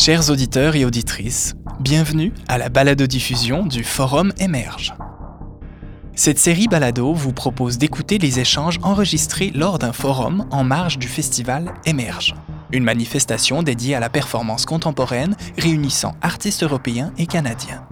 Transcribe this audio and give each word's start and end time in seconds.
Chers 0.00 0.30
auditeurs 0.30 0.76
et 0.76 0.84
auditrices, 0.84 1.56
bienvenue 1.80 2.32
à 2.46 2.56
la 2.56 2.68
balado-diffusion 2.68 3.66
du 3.66 3.82
Forum 3.82 4.32
Émerge. 4.38 4.94
Cette 6.14 6.38
série 6.38 6.68
balado 6.68 7.12
vous 7.12 7.32
propose 7.32 7.78
d'écouter 7.78 8.18
les 8.18 8.38
échanges 8.38 8.78
enregistrés 8.84 9.50
lors 9.52 9.80
d'un 9.80 9.92
forum 9.92 10.46
en 10.52 10.62
marge 10.62 10.98
du 10.98 11.08
festival 11.08 11.74
Émerge, 11.84 12.36
une 12.70 12.84
manifestation 12.84 13.64
dédiée 13.64 13.96
à 13.96 14.00
la 14.00 14.08
performance 14.08 14.66
contemporaine 14.66 15.36
réunissant 15.58 16.14
artistes 16.22 16.62
européens 16.62 17.12
et 17.18 17.26
canadiens. 17.26 17.84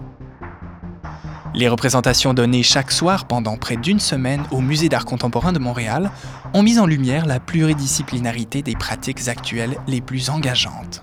Les 1.53 1.67
représentations 1.67 2.33
données 2.33 2.63
chaque 2.63 2.91
soir 2.91 3.27
pendant 3.27 3.57
près 3.57 3.75
d'une 3.75 3.99
semaine 3.99 4.43
au 4.51 4.61
Musée 4.61 4.87
d'art 4.87 5.05
contemporain 5.05 5.51
de 5.51 5.59
Montréal 5.59 6.09
ont 6.53 6.63
mis 6.63 6.79
en 6.79 6.85
lumière 6.85 7.25
la 7.25 7.41
pluridisciplinarité 7.41 8.61
des 8.61 8.75
pratiques 8.75 9.27
actuelles 9.27 9.75
les 9.87 9.99
plus 9.99 10.29
engageantes. 10.29 11.01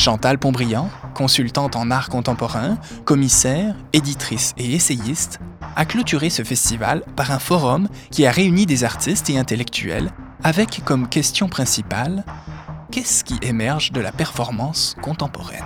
Chantal 0.00 0.38
Pontbriand, 0.38 0.88
consultante 1.12 1.76
en 1.76 1.90
art 1.90 2.08
contemporain, 2.08 2.78
commissaire, 3.04 3.74
éditrice 3.92 4.54
et 4.56 4.72
essayiste, 4.72 5.40
a 5.76 5.84
clôturé 5.84 6.30
ce 6.30 6.42
festival 6.42 7.04
par 7.16 7.32
un 7.32 7.38
forum 7.38 7.86
qui 8.10 8.24
a 8.24 8.30
réuni 8.30 8.64
des 8.64 8.82
artistes 8.82 9.28
et 9.28 9.36
intellectuels 9.36 10.10
avec 10.42 10.80
comme 10.86 11.06
question 11.06 11.50
principale 11.50 12.24
Qu'est-ce 12.90 13.24
qui 13.24 13.38
émerge 13.42 13.92
de 13.92 14.00
la 14.00 14.10
performance 14.10 14.96
contemporaine? 15.02 15.60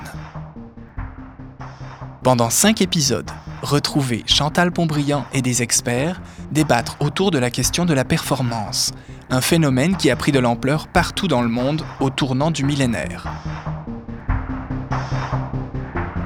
Pendant 2.24 2.50
cinq 2.50 2.82
épisodes, 2.82 3.30
retrouvez 3.62 4.24
Chantal 4.26 4.72
Pontbriand 4.72 5.26
et 5.32 5.42
des 5.42 5.62
experts 5.62 6.20
débattre 6.50 6.96
autour 6.98 7.30
de 7.30 7.38
la 7.38 7.50
question 7.50 7.84
de 7.84 7.94
la 7.94 8.04
performance, 8.04 8.90
un 9.30 9.40
phénomène 9.40 9.96
qui 9.96 10.10
a 10.10 10.16
pris 10.16 10.32
de 10.32 10.40
l'ampleur 10.40 10.88
partout 10.88 11.28
dans 11.28 11.42
le 11.42 11.48
monde 11.48 11.84
au 12.00 12.10
tournant 12.10 12.50
du 12.50 12.64
millénaire. 12.64 13.28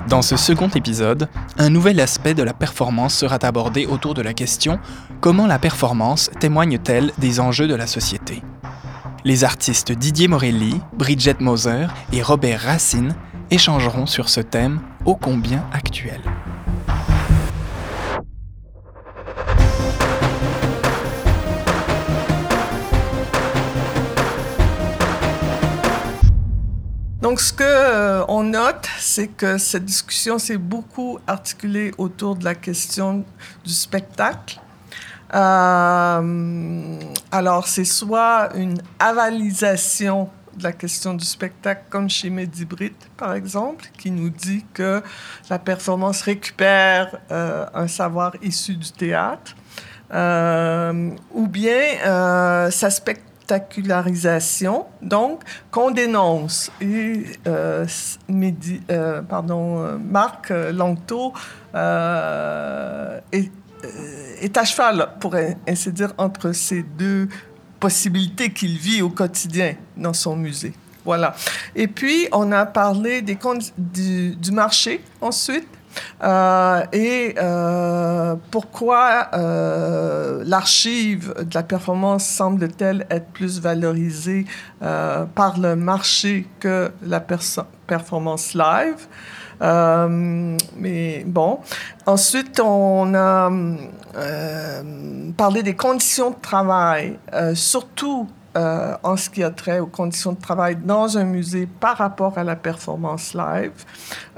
Dans 0.09 0.23
ce 0.23 0.37
second 0.37 0.69
épisode, 0.69 1.29
un 1.59 1.69
nouvel 1.69 2.01
aspect 2.01 2.33
de 2.33 2.43
la 2.43 2.55
performance 2.55 3.15
sera 3.15 3.37
abordé 3.43 3.85
autour 3.85 4.15
de 4.15 4.23
la 4.23 4.33
question 4.33 4.81
comment 5.21 5.47
la 5.47 5.59
performance 5.59 6.31
témoigne-t-elle 6.41 7.13
des 7.19 7.41
enjeux 7.41 7.69
de 7.69 7.75
la 7.75 7.87
société? 7.87 8.43
Les 9.25 9.45
artistes 9.45 9.93
Didier 9.93 10.27
Morelli, 10.29 10.81
Bridget 10.95 11.37
Moser 11.41 11.89
et 12.13 12.23
Robert 12.23 12.63
Racine 12.63 13.15
échangeront 13.51 14.07
sur 14.07 14.31
ce 14.31 14.41
thème 14.41 14.81
ô 15.05 15.15
combien 15.15 15.65
actuel. 15.73 16.21
Donc, 27.29 27.41
ce 27.43 27.53
que 27.53 27.63
euh, 27.63 28.25
on 28.29 28.43
note, 28.43 28.89
c'est 28.99 29.27
que 29.27 29.59
cette 29.59 29.85
discussion 29.85 30.39
s'est 30.39 30.57
beaucoup 30.57 31.19
articulée 31.27 31.93
autour 31.99 32.37
de 32.37 32.45
la 32.45 32.55
question 32.55 33.23
du 33.67 33.73
spectacle. 33.75 34.59
Euh, 35.35 36.99
alors, 37.31 37.69
c'est 37.69 37.85
soit 37.85 38.49
une 38.55 38.81
avalisation 38.99 40.31
de 40.57 40.63
la 40.63 40.73
question 40.73 41.13
du 41.13 41.27
spectacle, 41.27 41.83
comme 41.91 42.09
chez 42.09 42.31
Medibrit, 42.31 42.95
par 43.19 43.35
exemple, 43.35 43.91
qui 43.99 44.11
nous 44.11 44.31
dit 44.31 44.65
que 44.73 45.03
la 45.51 45.59
performance 45.59 46.23
récupère 46.23 47.15
euh, 47.31 47.67
un 47.75 47.89
savoir 47.89 48.37
issu 48.41 48.75
du 48.75 48.91
théâtre, 48.91 49.55
ou 51.35 51.47
bien 51.47 52.71
sa 52.71 52.89
spectacle 52.89 53.28
spectacularisation, 53.49 54.87
donc, 55.01 55.43
qu'on 55.71 55.91
dénonce. 55.91 56.71
Et 56.81 57.25
euh, 57.47 57.87
euh, 58.91 59.23
pardon, 59.23 59.79
euh, 59.79 59.99
Marc 59.99 60.51
Langto 60.51 61.33
euh, 61.75 63.21
est, 63.33 63.51
est, 64.43 64.57
à 64.57 64.65
cheval, 64.65 65.09
pour 65.21 65.35
ainsi 65.67 65.93
dire, 65.93 66.13
entre 66.19 66.53
ces 66.53 66.83
deux 66.83 67.29
possibilités 67.81 68.53
qu'il 68.53 68.77
vit 68.77 69.01
au 69.01 69.09
quotidien 69.09 69.75
dans 69.97 70.13
son 70.13 70.37
musée. 70.37 70.75
Voilà. 71.05 71.35
Et 71.75 71.89
puis, 71.89 72.29
on 72.33 72.53
a 72.53 72.67
parlé 72.67 73.23
des 73.23 73.39
du, 73.79 74.37
du 74.37 74.53
marché 74.53 75.03
ensuite. 75.23 75.67
Euh, 76.23 76.83
et 76.93 77.35
euh, 77.39 78.35
pourquoi 78.51 79.29
euh, 79.35 80.43
l'archive 80.45 81.35
de 81.39 81.55
la 81.55 81.63
performance 81.63 82.27
semble-t-elle 82.27 83.07
être 83.11 83.29
plus 83.29 83.61
valorisée 83.61 84.47
par 84.81 85.59
le 85.59 85.77
marché 85.77 86.47
que 86.61 86.91
la 87.03 87.21
performance 87.21 88.55
live? 88.55 89.07
Mais 89.61 91.25
bon. 91.27 91.61
Ensuite, 92.07 92.61
on 92.61 93.15
a 93.15 93.51
parlé 95.37 95.63
des 95.63 95.75
conditions 95.75 96.31
de 96.31 96.41
travail, 96.41 97.19
surtout 97.55 98.29
euh, 98.59 98.97
en 99.05 99.17
ce 99.17 99.31
qui 99.31 99.45
a 99.45 99.51
trait 99.51 99.79
aux 99.79 99.87
conditions 99.87 100.33
de 100.33 100.41
travail 100.41 100.75
dans 100.75 101.17
un 101.17 101.23
musée 101.23 101.69
par 101.79 101.99
rapport 101.99 102.39
à 102.39 102.43
la 102.43 102.57
performance 102.57 103.33
live, 103.33 103.71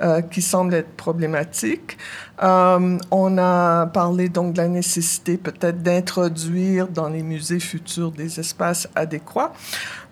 euh, 0.02 0.20
qui 0.20 0.42
semble 0.42 0.74
être 0.74 0.94
problématique. 0.94 1.96
Euh, 2.42 2.98
on 3.10 3.38
a 3.38 3.86
parlé 3.86 4.28
donc 4.28 4.52
de 4.52 4.58
la 4.58 4.68
nécessité 4.68 5.38
peut-être 5.38 5.82
d'introduire 5.82 6.86
dans 6.88 7.08
les 7.08 7.22
musées 7.22 7.60
futurs 7.60 8.12
des 8.12 8.38
espaces 8.38 8.86
adéquats. 8.94 9.52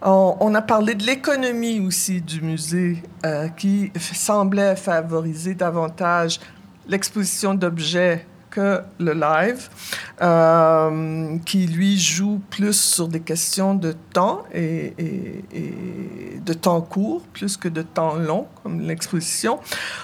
On, 0.00 0.54
a 0.54 0.62
parlé 0.62 0.94
de 0.94 1.04
l'économie 1.04 1.80
aussi 1.80 2.22
du 2.22 2.40
musée, 2.40 3.02
qui 3.56 3.92
semblait 3.96 4.76
favoriser 4.76 5.54
davantage 5.54 6.38
l'exposition 6.86 7.54
d'objets 7.54 8.24
que 8.50 8.80
le 8.98 9.12
live, 9.12 9.68
euh, 10.20 11.36
qui 11.44 11.66
lui 11.66 11.98
joue 11.98 12.40
plus 12.50 12.78
sur 12.78 13.06
des 13.06 13.20
questions 13.20 13.74
de 13.74 13.94
temps 14.12 14.42
et, 14.52 14.92
et, 14.98 15.44
et, 15.52 16.40
de 16.44 16.52
temps 16.54 16.80
court, 16.80 17.22
plus 17.32 17.56
que 17.56 17.68
de 17.68 17.82
temps 17.82 18.14
long, 18.14 18.46
comme 18.62 18.80
l'exposition. 18.80 19.60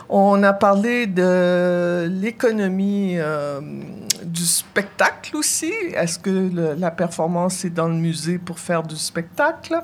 On 0.09 0.43
a 0.43 0.53
parlé 0.53 1.07
de 1.07 2.07
l'économie 2.09 3.15
euh, 3.17 3.61
du 4.25 4.45
spectacle 4.45 5.37
aussi. 5.37 5.73
Est-ce 5.95 6.19
que 6.19 6.51
la 6.79 6.91
performance 6.91 7.65
est 7.65 7.71
dans 7.71 7.89
le 7.89 7.95
musée 7.95 8.39
pour 8.39 8.61
faire 8.61 8.83
du 8.83 8.97
spectacle 8.97 9.81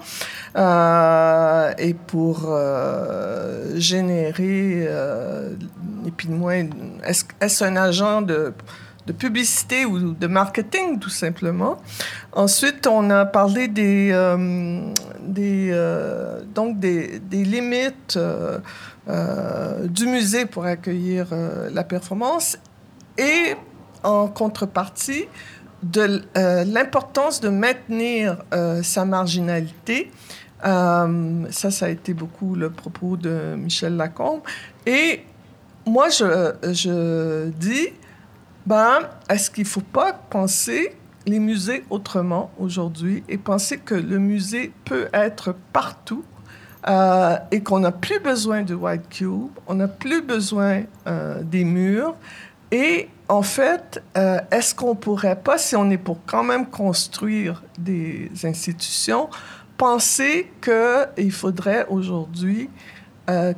euh, 0.56 1.72
et 1.78 1.94
pour 1.94 2.44
euh, 2.46 3.78
générer, 3.78 4.84
et 6.06 6.10
puis 6.16 6.28
moins, 6.28 6.66
est-ce 7.04 7.24
est 7.40 7.62
un 7.62 7.76
agent 7.76 8.22
de 8.22 8.52
de 9.10 9.16
publicité 9.16 9.84
ou 9.84 10.12
de 10.12 10.26
marketing, 10.26 11.00
tout 11.00 11.10
simplement. 11.10 11.78
Ensuite, 12.32 12.86
on 12.86 13.10
a 13.10 13.24
parlé 13.26 13.66
des, 13.66 14.10
euh, 14.12 14.92
euh, 15.38 16.40
donc 16.54 16.78
des, 16.78 17.20
limites 17.30 18.16
euh, 18.16 18.58
du 19.88 20.06
musée 20.06 20.46
pour 20.46 20.64
accueillir 20.64 21.26
la 21.72 21.82
performance 21.82 22.56
et 23.18 23.56
en 24.04 24.28
contrepartie 24.28 25.24
de 25.82 26.22
l'importance 26.76 27.40
de 27.40 27.48
maintenir 27.48 28.36
sa 28.82 29.04
marginalité. 29.04 30.12
ça, 30.62 31.70
ça 31.70 31.86
a 31.86 31.88
été 31.88 32.14
beaucoup 32.14 32.54
le 32.54 32.70
propos 32.70 33.16
de 33.16 33.56
Michel 33.56 33.96
Lacombe. 33.96 34.42
Et 34.86 35.24
moi, 35.86 36.08
je 36.10 37.48
dis, 37.48 37.88
ben, 38.66 39.00
est-ce 39.28 39.50
qu'il 39.50 39.64
ne 39.64 39.68
faut 39.68 39.80
pas 39.80 40.12
penser 40.12 40.94
les 41.26 41.38
musées 41.38 41.84
autrement 41.90 42.50
aujourd'hui 42.58 43.22
et 43.28 43.38
penser 43.38 43.78
que 43.78 43.94
le 43.94 44.18
musée 44.18 44.72
peut 44.84 45.08
être 45.12 45.54
partout 45.72 46.24
euh, 46.88 47.36
et 47.50 47.62
qu'on 47.62 47.80
n'a 47.80 47.92
plus 47.92 48.20
besoin 48.20 48.62
de 48.62 48.74
White 48.74 49.08
Cube, 49.10 49.50
on 49.66 49.74
n'a 49.74 49.88
plus 49.88 50.22
besoin 50.22 50.82
euh, 51.06 51.42
des 51.42 51.64
murs? 51.64 52.14
Et 52.72 53.08
en 53.28 53.42
fait, 53.42 54.02
euh, 54.16 54.40
est-ce 54.50 54.74
qu'on 54.74 54.94
pourrait 54.94 55.36
pas, 55.36 55.58
si 55.58 55.76
on 55.76 55.90
est 55.90 55.98
pour 55.98 56.18
quand 56.24 56.44
même 56.44 56.66
construire 56.66 57.62
des 57.78 58.30
institutions, 58.44 59.28
penser 59.76 60.50
qu'il 60.62 61.32
faudrait 61.32 61.86
aujourd'hui 61.88 62.68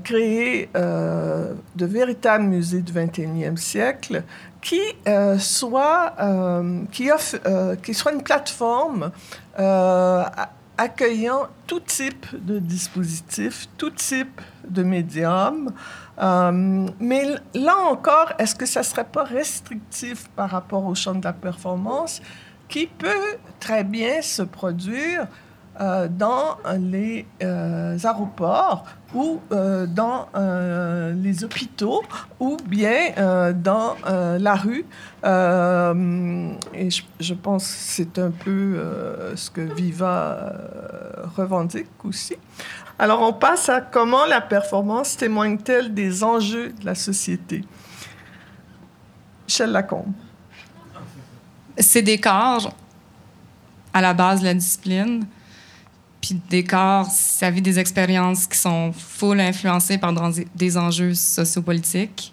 créer 0.05 0.69
de 0.75 1.87
véritables 1.87 2.45
musées 2.45 2.83
du 2.83 2.93
21e 2.93 3.57
siècle 3.57 4.23
qui 4.63 4.81
euh, 5.09 5.39
soit 5.39 6.15
euh, 6.21 6.85
qui 6.93 7.11
offre 7.11 7.37
euh, 7.45 7.77
qui 7.77 7.93
soit 7.93 8.13
une 8.13 8.23
plateforme 8.23 9.11
accueillant 10.79 11.49
tout 11.67 11.81
type 11.81 12.27
de 12.33 12.59
dispositifs, 12.59 13.69
tout 13.77 13.91
type 13.91 14.41
de 14.67 14.83
médium. 14.83 15.71
Mais 16.19 17.27
là 17.55 17.77
encore, 17.91 18.33
est-ce 18.39 18.55
que 18.55 18.65
ça 18.65 18.83
serait 18.83 19.05
pas 19.05 19.25
restrictif 19.25 20.29
par 20.31 20.51
rapport 20.51 20.87
au 20.87 20.95
champ 20.95 21.15
de 21.15 21.23
la 21.23 21.35
performance 21.35 22.23
qui 22.69 22.87
peut 22.87 23.37
très 23.61 23.85
bien 23.85 24.23
se 24.23 24.43
produire 24.43 25.27
euh, 25.83 26.07
dans 26.07 26.59
les 26.79 27.27
euh, 27.43 27.99
aéroports 28.05 28.85
ou 29.15 29.41
euh, 29.51 29.85
dans 29.85 30.29
les 31.17 31.43
hôpitaux 31.43 32.05
ou 32.39 32.57
bien 32.65 33.53
dans 33.53 33.97
la 34.05 34.55
rue. 34.55 34.85
et 35.25 36.89
je, 37.19 37.35
pense 37.35 37.65
que 37.65 37.73
c'est 37.73 38.19
un 38.21 38.31
peu 38.31 38.81
ce 39.35 39.51
que 39.51 39.61
Viva 39.61 40.53
revendique 41.37 41.89
aussi. 42.05 42.37
Alors 42.99 43.21
on 43.23 43.33
passe 43.33 43.69
à 43.69 43.81
comment 43.81 44.27
la 44.27 44.41
performance 44.41 45.17
témoigne-t-elle 45.17 45.93
des 45.93 46.23
enjeux 46.23 46.73
de 46.73 46.87
la 46.87 46.95
société? 46.95 47.65
Michel 49.49 49.73
Lacombe. 49.73 50.13
C'est 51.77 52.03
des 52.03 52.21
à 52.25 54.01
la 54.01 54.15
base 54.15 54.41
de 54.41 54.45
la 54.45 54.55
discipline. 54.55 55.27
Puis 56.23 56.41
des 56.49 56.63
corps, 56.63 57.07
ça 57.11 57.51
vit 57.51 57.61
des 57.61 57.81
expériences 57.81 58.47
qui 58.47 58.57
sont 58.57 58.93
full 58.93 59.41
influencées 59.41 59.99
par 59.99 60.15
des 60.55 60.79
enjeux 60.79 61.15
sociopolitiques. 61.15 62.33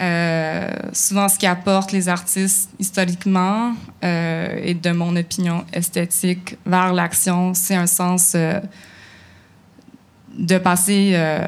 Euh, 0.00 0.70
souvent, 0.92 1.28
ce 1.28 1.36
qui 1.36 1.46
apporte 1.46 1.92
les 1.92 2.08
artistes 2.08 2.70
historiquement 2.78 3.74
euh, 4.02 4.60
et 4.62 4.74
de 4.74 4.92
mon 4.92 5.14
opinion 5.16 5.66
esthétique 5.72 6.56
vers 6.64 6.94
l'action, 6.94 7.52
c'est 7.52 7.74
un 7.74 7.88
sens 7.88 8.32
euh, 8.34 8.60
de 10.38 10.56
passer 10.56 11.10
euh, 11.14 11.46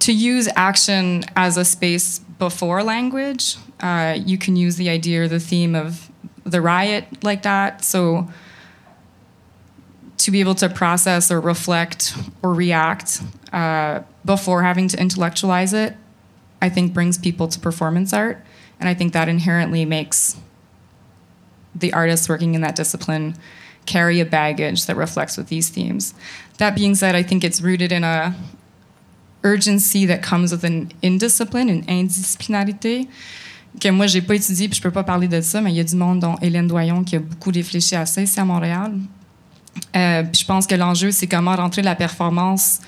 to 0.00 0.10
use 0.10 0.48
action 0.56 1.20
as 1.36 1.58
a 1.58 1.64
space 1.64 2.22
before 2.40 2.82
language. 2.82 3.56
Uh, 3.82 4.14
you 4.26 4.38
can 4.38 4.56
use 4.56 4.76
the 4.76 4.88
idea 4.88 5.24
or 5.24 5.28
the 5.28 5.38
theme 5.38 5.76
of 5.76 6.10
the 6.44 6.60
riot 6.60 7.04
like 7.22 7.42
that. 7.42 7.84
So 7.84 8.26
to 10.20 10.30
be 10.30 10.40
able 10.40 10.54
to 10.54 10.68
process 10.68 11.30
or 11.30 11.40
reflect 11.40 12.14
or 12.42 12.52
react 12.52 13.22
uh, 13.52 14.00
before 14.24 14.62
having 14.62 14.86
to 14.88 15.00
intellectualize 15.00 15.72
it, 15.72 15.96
I 16.60 16.68
think 16.68 16.92
brings 16.92 17.16
people 17.16 17.48
to 17.48 17.58
performance 17.58 18.12
art. 18.12 18.44
And 18.78 18.88
I 18.88 18.94
think 18.94 19.14
that 19.14 19.28
inherently 19.28 19.84
makes 19.86 20.36
the 21.74 21.92
artists 21.92 22.28
working 22.28 22.54
in 22.54 22.60
that 22.60 22.76
discipline 22.76 23.34
carry 23.86 24.20
a 24.20 24.26
baggage 24.26 24.86
that 24.86 24.96
reflects 24.96 25.38
with 25.38 25.48
these 25.48 25.70
themes. 25.70 26.12
That 26.58 26.74
being 26.74 26.94
said, 26.94 27.14
I 27.14 27.22
think 27.22 27.42
it's 27.42 27.62
rooted 27.62 27.90
in 27.90 28.04
a 28.04 28.34
urgency 29.42 30.04
that 30.04 30.22
comes 30.22 30.52
with 30.52 30.64
an 30.64 30.92
indiscipline, 31.02 31.70
an 31.70 31.82
indisciplinarité, 31.84 33.08
que 33.80 33.90
moi, 33.90 34.06
j'ai 34.06 34.20
pas 34.20 34.34
étudié, 34.34 34.68
puis 34.68 34.76
je 34.76 34.82
peux 34.82 34.90
pas 34.90 35.04
parler 35.04 35.28
de 35.28 35.40
ça, 35.40 35.62
mais 35.62 35.72
il 35.72 35.76
y 35.76 35.80
a 35.80 35.84
du 35.84 35.96
monde, 35.96 36.20
dont 36.20 36.36
Hélène 36.42 36.66
Doyon, 36.66 37.04
qui 37.04 37.16
a 37.16 37.20
beaucoup 37.20 37.50
réfléchi 37.50 37.96
à 37.96 38.04
ça 38.04 38.20
ici 38.20 38.38
à 38.38 38.44
Montréal. 38.44 38.92
Euh, 39.96 40.22
puis 40.24 40.42
je 40.42 40.46
pense 40.46 40.66
que 40.66 40.74
l'enjeu, 40.74 41.10
c'est 41.10 41.26
comment 41.26 41.54
rentrer 41.56 41.82
la 41.82 41.94
performance 41.94 42.80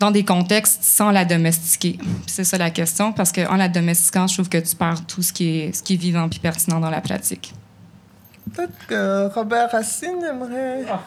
dans 0.00 0.10
des 0.10 0.24
contextes 0.24 0.82
sans 0.82 1.10
la 1.10 1.24
domestiquer. 1.24 1.98
C'est 2.26 2.44
ça 2.44 2.58
la 2.58 2.70
question, 2.70 3.12
parce 3.12 3.32
qu'en 3.32 3.56
la 3.56 3.68
domestiquant, 3.68 4.26
je 4.26 4.34
trouve 4.34 4.48
que 4.48 4.58
tu 4.58 4.76
perds 4.76 5.06
tout 5.06 5.22
ce 5.22 5.32
qui 5.32 5.58
est, 5.58 5.72
ce 5.72 5.82
qui 5.82 5.94
est 5.94 5.98
vivant 5.98 6.28
puis 6.28 6.40
pertinent 6.40 6.80
dans 6.80 6.90
la 6.90 7.00
pratique. 7.00 7.54
Peut-être 8.52 8.86
que 8.86 9.34
Robert 9.34 9.70
Racine 9.70 10.22
aimerait. 10.28 10.84
Ah. 10.90 11.02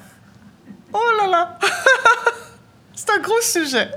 Oh 0.94 1.00
là 1.22 1.28
là! 1.30 1.60
C'est 2.96 3.10
un 3.12 3.22
gros 3.22 3.42
sujet. 3.42 3.90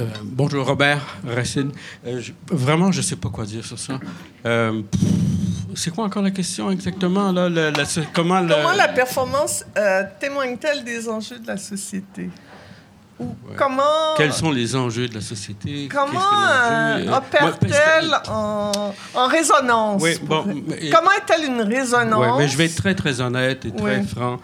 Euh, 0.00 0.06
bonjour 0.24 0.66
Robert 0.66 1.00
Racine. 1.24 1.70
Euh, 2.06 2.20
vraiment, 2.50 2.90
je 2.90 2.98
ne 2.98 3.02
sais 3.02 3.16
pas 3.16 3.28
quoi 3.28 3.44
dire 3.44 3.64
sur 3.64 3.78
ça. 3.78 4.00
Euh, 4.46 4.82
c'est 5.74 5.90
quoi 5.90 6.04
encore 6.04 6.22
la 6.22 6.30
question 6.30 6.70
exactement 6.70 7.32
là, 7.32 7.48
comment, 8.14 8.46
comment 8.46 8.72
la 8.72 8.88
performance 8.88 9.64
témoigne-t-elle 10.20 10.84
des 10.84 11.08
enjeux 11.08 11.38
de 11.38 11.46
la 11.46 11.56
société? 11.56 12.30
Comment 13.56 14.14
Quels 14.16 14.32
sont 14.32 14.50
les 14.50 14.74
enjeux 14.74 15.08
de 15.08 15.14
la 15.14 15.20
société? 15.20 15.88
Comment 15.90 16.18
opère-t-elle 17.16 18.10
en, 18.28 18.92
en, 19.14 19.26
résonance 19.26 20.02
Comment 20.28 21.12
est-elle 21.12 21.44
une 21.46 21.62
résonance? 21.62 22.38
Mais 22.38 22.48
je 22.48 22.56
vais 22.56 22.66
être 22.66 22.76
très 22.76 22.94
très 22.94 23.20
honnête 23.20 23.64
et 23.64 23.72
très 23.72 24.02
franc. 24.02 24.38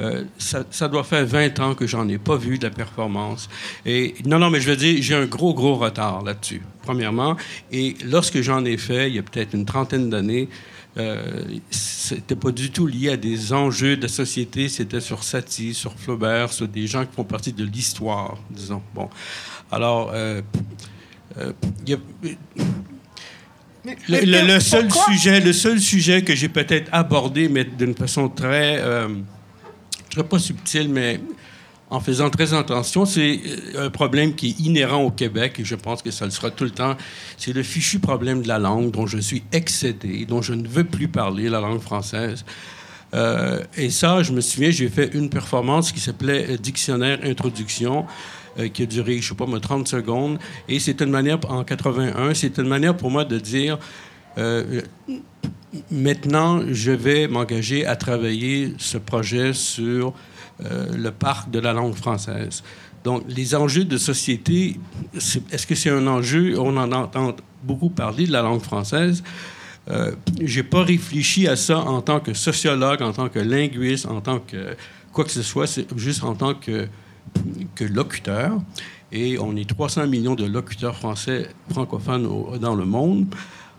Euh, 0.00 0.24
ça, 0.38 0.88
doit 0.88 1.04
faire 1.04 1.26
20 1.26 1.60
ans 1.60 1.74
que 1.74 1.86
j'en 1.86 2.08
ai 2.08 2.18
pas 2.18 2.36
vu 2.36 2.58
de 2.58 2.64
la 2.64 2.70
performance. 2.70 3.48
Et 3.84 4.14
non, 4.24 4.38
non, 4.38 4.50
mais 4.50 4.60
je 4.60 4.70
veux 4.70 4.76
dire, 4.76 5.02
j'ai 5.02 5.14
un 5.14 5.26
gros, 5.26 5.52
gros 5.52 5.76
retard 5.76 6.22
là-dessus, 6.22 6.62
premièrement. 6.82 7.36
Et 7.70 7.96
lorsque 8.04 8.40
j'en 8.40 8.64
ai 8.64 8.78
fait, 8.78 9.08
il 9.08 9.16
y 9.16 9.18
a 9.18 9.22
peut-être 9.22 9.54
une 9.54 9.66
trentaine 9.66 10.08
d'années, 10.08 10.48
euh, 10.96 11.44
c'était 11.70 12.34
pas 12.34 12.50
du 12.50 12.70
tout 12.70 12.86
lié 12.86 13.10
à 13.10 13.16
des 13.16 13.52
enjeux 13.52 13.96
de 13.96 14.08
société, 14.08 14.68
c'était 14.68 15.00
sur 15.00 15.22
Satie, 15.22 15.72
sur 15.72 15.94
Flaubert, 15.94 16.52
sur 16.52 16.66
des 16.66 16.86
gens 16.86 17.04
qui 17.04 17.14
font 17.14 17.24
partie 17.24 17.52
de 17.52 17.64
l'histoire, 17.64 18.38
disons. 18.50 18.82
Bon. 18.94 19.08
Alors, 19.70 20.10
euh, 20.12 20.42
euh, 21.38 21.52
le, 24.08 24.58
seul 24.58 24.90
sujet, 24.90 25.40
le 25.40 25.52
seul 25.52 25.80
sujet 25.80 26.22
que 26.22 26.34
j'ai 26.34 26.48
peut-être 26.48 26.88
abordé, 26.90 27.48
mais 27.48 27.64
d'une 27.64 27.94
façon 27.94 28.28
très 28.28 28.82
serais 30.16 30.28
pas 30.28 30.38
subtil, 30.38 30.88
mais 30.88 31.20
en 31.90 31.98
faisant 31.98 32.30
très 32.30 32.54
attention, 32.54 33.04
c'est 33.04 33.40
euh, 33.74 33.86
un 33.86 33.90
problème 33.90 34.34
qui 34.34 34.50
est 34.50 34.60
inhérent 34.60 35.02
au 35.02 35.10
Québec 35.10 35.56
et 35.58 35.64
je 35.64 35.74
pense 35.74 36.02
que 36.02 36.12
ça 36.12 36.24
le 36.24 36.30
sera 36.30 36.50
tout 36.50 36.64
le 36.64 36.70
temps. 36.70 36.96
C'est 37.36 37.52
le 37.52 37.64
fichu 37.64 37.98
problème 37.98 38.42
de 38.42 38.48
la 38.48 38.58
langue 38.58 38.92
dont 38.92 39.06
je 39.06 39.18
suis 39.18 39.42
excédé, 39.52 40.24
dont 40.24 40.40
je 40.40 40.54
ne 40.54 40.66
veux 40.66 40.84
plus 40.84 41.08
parler, 41.08 41.48
la 41.48 41.60
langue 41.60 41.80
française. 41.80 42.44
Euh, 43.12 43.64
et 43.76 43.90
ça, 43.90 44.22
je 44.22 44.32
me 44.32 44.40
souviens, 44.40 44.70
j'ai 44.70 44.88
fait 44.88 45.12
une 45.14 45.28
performance 45.28 45.90
qui 45.90 45.98
s'appelait 45.98 46.56
Dictionnaire 46.58 47.18
Introduction, 47.24 48.06
euh, 48.60 48.68
qui 48.68 48.84
a 48.84 48.86
duré, 48.86 49.18
je 49.18 49.28
sais 49.28 49.34
pas, 49.34 49.46
30 49.46 49.88
secondes. 49.88 50.38
Et 50.68 50.78
c'est 50.78 51.02
une 51.02 51.10
manière, 51.10 51.40
en 51.48 51.64
81, 51.64 52.34
c'est 52.34 52.58
une 52.58 52.68
manière 52.68 52.96
pour 52.96 53.10
moi 53.10 53.24
de 53.24 53.38
dire 53.38 53.78
maintenant, 55.90 56.62
je 56.70 56.90
vais 56.90 57.28
m'engager 57.28 57.86
à 57.86 57.96
travailler 57.96 58.74
ce 58.78 58.98
projet 58.98 59.52
sur 59.52 60.14
euh, 60.64 60.96
le 60.96 61.10
parc 61.10 61.50
de 61.50 61.58
la 61.58 61.72
langue 61.72 61.94
française. 61.94 62.62
Donc, 63.04 63.24
les 63.28 63.54
enjeux 63.54 63.84
de 63.84 63.96
société, 63.96 64.78
est-ce 65.14 65.66
que 65.66 65.74
c'est 65.74 65.90
un 65.90 66.06
enjeu? 66.06 66.58
On 66.58 66.76
en 66.76 66.92
entend 66.92 67.34
beaucoup 67.62 67.90
parler 67.90 68.26
de 68.26 68.32
la 68.32 68.42
langue 68.42 68.62
française. 68.62 69.22
Euh, 69.88 70.12
je 70.40 70.60
n'ai 70.60 70.62
pas 70.62 70.82
réfléchi 70.82 71.48
à 71.48 71.56
ça 71.56 71.78
en 71.78 72.02
tant 72.02 72.20
que 72.20 72.34
sociologue, 72.34 73.00
en 73.02 73.12
tant 73.12 73.28
que 73.28 73.38
linguiste, 73.38 74.06
en 74.06 74.20
tant 74.20 74.38
que 74.38 74.76
quoi 75.12 75.24
que 75.24 75.30
ce 75.30 75.42
soit, 75.42 75.66
c'est 75.66 75.86
juste 75.98 76.22
en 76.22 76.34
tant 76.34 76.54
que, 76.54 76.86
que 77.74 77.84
locuteur. 77.84 78.60
Et 79.12 79.38
on 79.38 79.56
est 79.56 79.68
300 79.68 80.06
millions 80.06 80.34
de 80.34 80.44
locuteurs 80.44 80.94
français 80.94 81.48
francophones 81.70 82.58
dans 82.60 82.74
le 82.74 82.84
monde. 82.84 83.26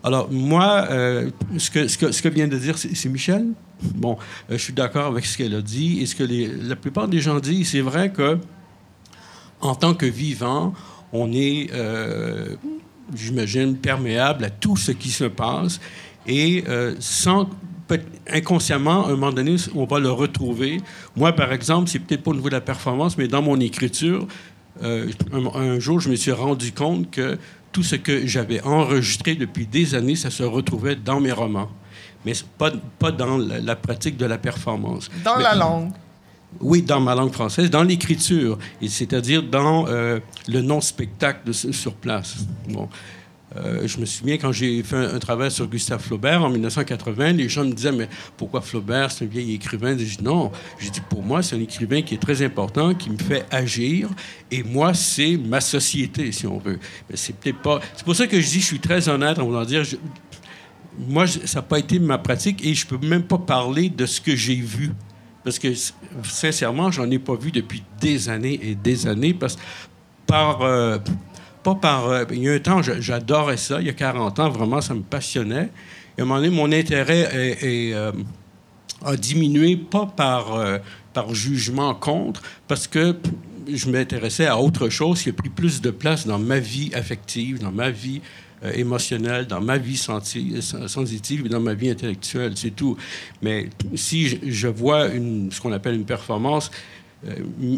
Alors, 0.03 0.31
moi, 0.31 0.87
euh, 0.89 1.29
ce, 1.57 1.69
que, 1.69 2.29
vient 2.29 2.47
de 2.47 2.57
dire, 2.57 2.77
c'est 2.77 3.09
Michel. 3.09 3.47
Bon, 3.83 4.17
euh, 4.49 4.57
je 4.57 4.63
suis 4.63 4.73
d'accord 4.73 5.05
avec 5.07 5.25
ce 5.25 5.37
qu'elle 5.37 5.53
a 5.53 5.61
dit. 5.61 5.99
Et 6.01 6.05
ce 6.07 6.15
que 6.15 6.23
la 6.67 6.75
plupart 6.75 7.07
des 7.07 7.19
gens 7.19 7.39
disent, 7.39 7.69
c'est 7.69 7.81
vrai 7.81 8.11
que, 8.11 8.39
en 9.59 9.75
tant 9.75 9.93
que 9.93 10.07
vivant, 10.07 10.73
on 11.13 11.31
est, 11.31 11.69
euh, 11.73 12.55
j'imagine, 13.13 13.77
perméable 13.77 14.45
à 14.45 14.49
tout 14.49 14.75
ce 14.75 14.91
qui 14.91 15.09
se 15.09 15.25
passe. 15.25 15.79
Et 16.25 16.63
sans 16.99 17.49
inconsciemment, 18.31 19.05
à 19.05 19.07
un 19.07 19.11
moment 19.11 19.33
donné, 19.33 19.55
on 19.75 19.85
va 19.85 19.99
le 19.99 20.11
retrouver. 20.11 20.79
Moi, 21.15 21.33
par 21.33 21.51
exemple, 21.51 21.89
c'est 21.89 21.99
peut-être 21.99 22.23
pas 22.23 22.31
au 22.31 22.35
niveau 22.35 22.47
de 22.47 22.53
la 22.53 22.61
performance, 22.61 23.17
mais 23.17 23.27
dans 23.27 23.41
mon 23.41 23.59
écriture, 23.59 24.27
un, 24.81 25.79
jour, 25.79 25.99
je 25.99 26.09
me 26.09 26.15
suis 26.15 26.31
rendu 26.31 26.71
compte 26.71 27.09
que 27.09 27.37
tout 27.71 27.83
ce 27.83 27.95
que 27.95 28.25
j'avais 28.25 28.61
enregistré 28.61 29.35
depuis 29.35 29.65
des 29.65 29.95
années, 29.95 30.15
ça 30.15 30.29
se 30.29 30.43
retrouvait 30.43 30.95
dans 30.95 31.19
mes 31.19 31.31
romans, 31.31 31.69
mais 32.25 32.33
pas, 32.57 32.71
pas 32.99 33.11
dans 33.11 33.37
la, 33.37 33.75
pratique 33.75 34.17
de 34.17 34.25
la 34.25 34.37
performance. 34.37 35.09
Dans 35.23 35.37
la 35.37 35.55
langue. 35.55 35.91
Oui, 36.59 36.81
dans 36.81 36.99
ma 36.99 37.15
langue 37.15 37.31
française, 37.31 37.69
dans 37.69 37.83
l'écriture, 37.83 38.57
c'est-à-dire 38.85 39.41
dans 39.41 39.87
euh, 39.87 40.19
le 40.49 40.61
non-spectacle 40.61 41.53
sur 41.53 41.93
place. 41.93 42.39
Bon. 42.67 42.89
Euh, 43.57 43.85
je 43.85 43.99
me 43.99 44.05
souviens 44.05 44.37
quand 44.37 44.51
j'ai 44.53 44.81
fait 44.81 44.95
un, 44.95 45.19
travail 45.19 45.51
sur 45.51 45.67
Gustave 45.67 46.01
Flaubert 46.01 46.41
en 46.43 46.49
1980, 46.49 47.33
les 47.33 47.49
gens 47.49 47.65
me 47.65 47.73
disaient 47.73 47.91
Mais 47.91 48.07
pourquoi 48.37 48.61
Flaubert, 48.61 49.11
c'est 49.11 49.25
un 49.25 49.27
vieil 49.27 49.53
écrivain? 49.53 49.97
J'ai 49.97 50.05
dit 50.05 50.23
Non. 50.23 50.51
J'ai 50.79 50.89
dit 50.89 51.01
Pour 51.09 51.21
moi, 51.21 51.41
c'est 51.43 51.55
un 51.57 51.59
écrivain 51.59 52.01
qui 52.01 52.15
est 52.15 52.21
très 52.21 52.41
important, 52.43 52.93
qui 52.93 53.09
me 53.09 53.17
fait 53.17 53.45
agir. 53.51 54.09
Et 54.49 54.63
moi, 54.63 54.93
c'est 54.93 55.37
ma 55.37 55.59
société, 55.59 56.31
si 56.31 56.47
on 56.47 56.59
veut. 56.59 56.79
Mais 57.09 57.17
c'est 57.17 57.35
peut-être 57.35 57.59
pas. 57.59 57.81
C'est 57.95 58.05
pour 58.05 58.15
ça 58.15 58.25
que 58.25 58.39
je 58.39 58.47
dis 58.47 58.61
Je 58.61 58.65
suis 58.65 58.79
très 58.79 59.09
honnête 59.09 59.37
en 59.37 59.45
voulant 59.45 59.65
dire 59.65 59.83
Moi, 60.97 61.27
ça 61.27 61.59
n'a 61.59 61.63
pas 61.63 61.79
été 61.79 61.99
ma 61.99 62.17
pratique 62.17 62.65
et 62.65 62.73
je 62.73 62.87
peux 62.87 63.05
même 63.05 63.23
pas 63.23 63.37
parler 63.37 63.89
de 63.89 64.05
ce 64.05 64.21
que 64.21 64.35
j'ai 64.35 64.55
vu. 64.55 64.91
Parce 65.43 65.57
que, 65.57 65.73
sincèrement, 66.23 66.91
j'en 66.91 67.09
ai 67.09 67.17
pas 67.17 67.35
vu 67.35 67.51
depuis 67.51 67.83
des 67.99 68.29
années 68.29 68.59
et 68.63 68.75
des 68.75 69.07
années. 69.07 69.33
Parce 69.33 69.57
par. 70.25 70.61
Euh, 70.61 70.97
pas 71.63 71.75
par. 71.75 72.07
Euh, 72.07 72.25
il 72.31 72.43
y 72.43 72.49
a 72.49 72.53
un 72.53 72.59
temps, 72.59 72.81
j'adorais 72.81 73.57
ça. 73.57 73.79
Il 73.79 73.87
y 73.87 73.89
a 73.89 73.93
40 73.93 74.39
ans, 74.39 74.49
vraiment, 74.49 74.81
ça 74.81 74.93
me 74.93 75.01
passionnait. 75.01 75.69
À 76.17 76.21
un 76.21 76.25
moment 76.25 76.35
donné, 76.37 76.49
mon 76.49 76.71
intérêt 76.71 77.29
euh, 77.63 78.11
a 79.03 79.15
diminué, 79.15 79.77
pas 79.77 80.05
par, 80.05 80.55
euh, 80.55 80.77
par 81.13 81.33
jugement 81.33 81.93
contre, 81.95 82.41
parce 82.67 82.87
que 82.87 83.15
je 83.71 83.89
m'intéressais 83.89 84.47
à 84.47 84.57
autre 84.57 84.89
chose 84.89 85.21
qui 85.21 85.29
a 85.29 85.33
pris 85.33 85.49
plus 85.49 85.81
de 85.81 85.91
place 85.91 86.27
dans 86.27 86.39
ma 86.39 86.59
vie 86.59 86.91
affective, 86.93 87.59
dans 87.59 87.71
ma 87.71 87.89
vie 87.89 88.21
émotionnelle, 88.75 89.47
dans 89.47 89.61
ma 89.61 89.79
vie 89.79 89.97
sensitive 89.97 91.45
et 91.45 91.49
dans 91.49 91.59
ma 91.59 91.73
vie 91.73 91.89
intellectuelle, 91.89 92.53
c'est 92.55 92.75
tout. 92.75 92.95
Mais 93.41 93.69
si 93.95 94.39
je, 94.51 94.67
vois 94.67 95.07
une, 95.07 95.51
ce 95.51 95.59
qu'on 95.59 95.71
appelle 95.71 95.95
une 95.95 96.05
performance, 96.05 96.69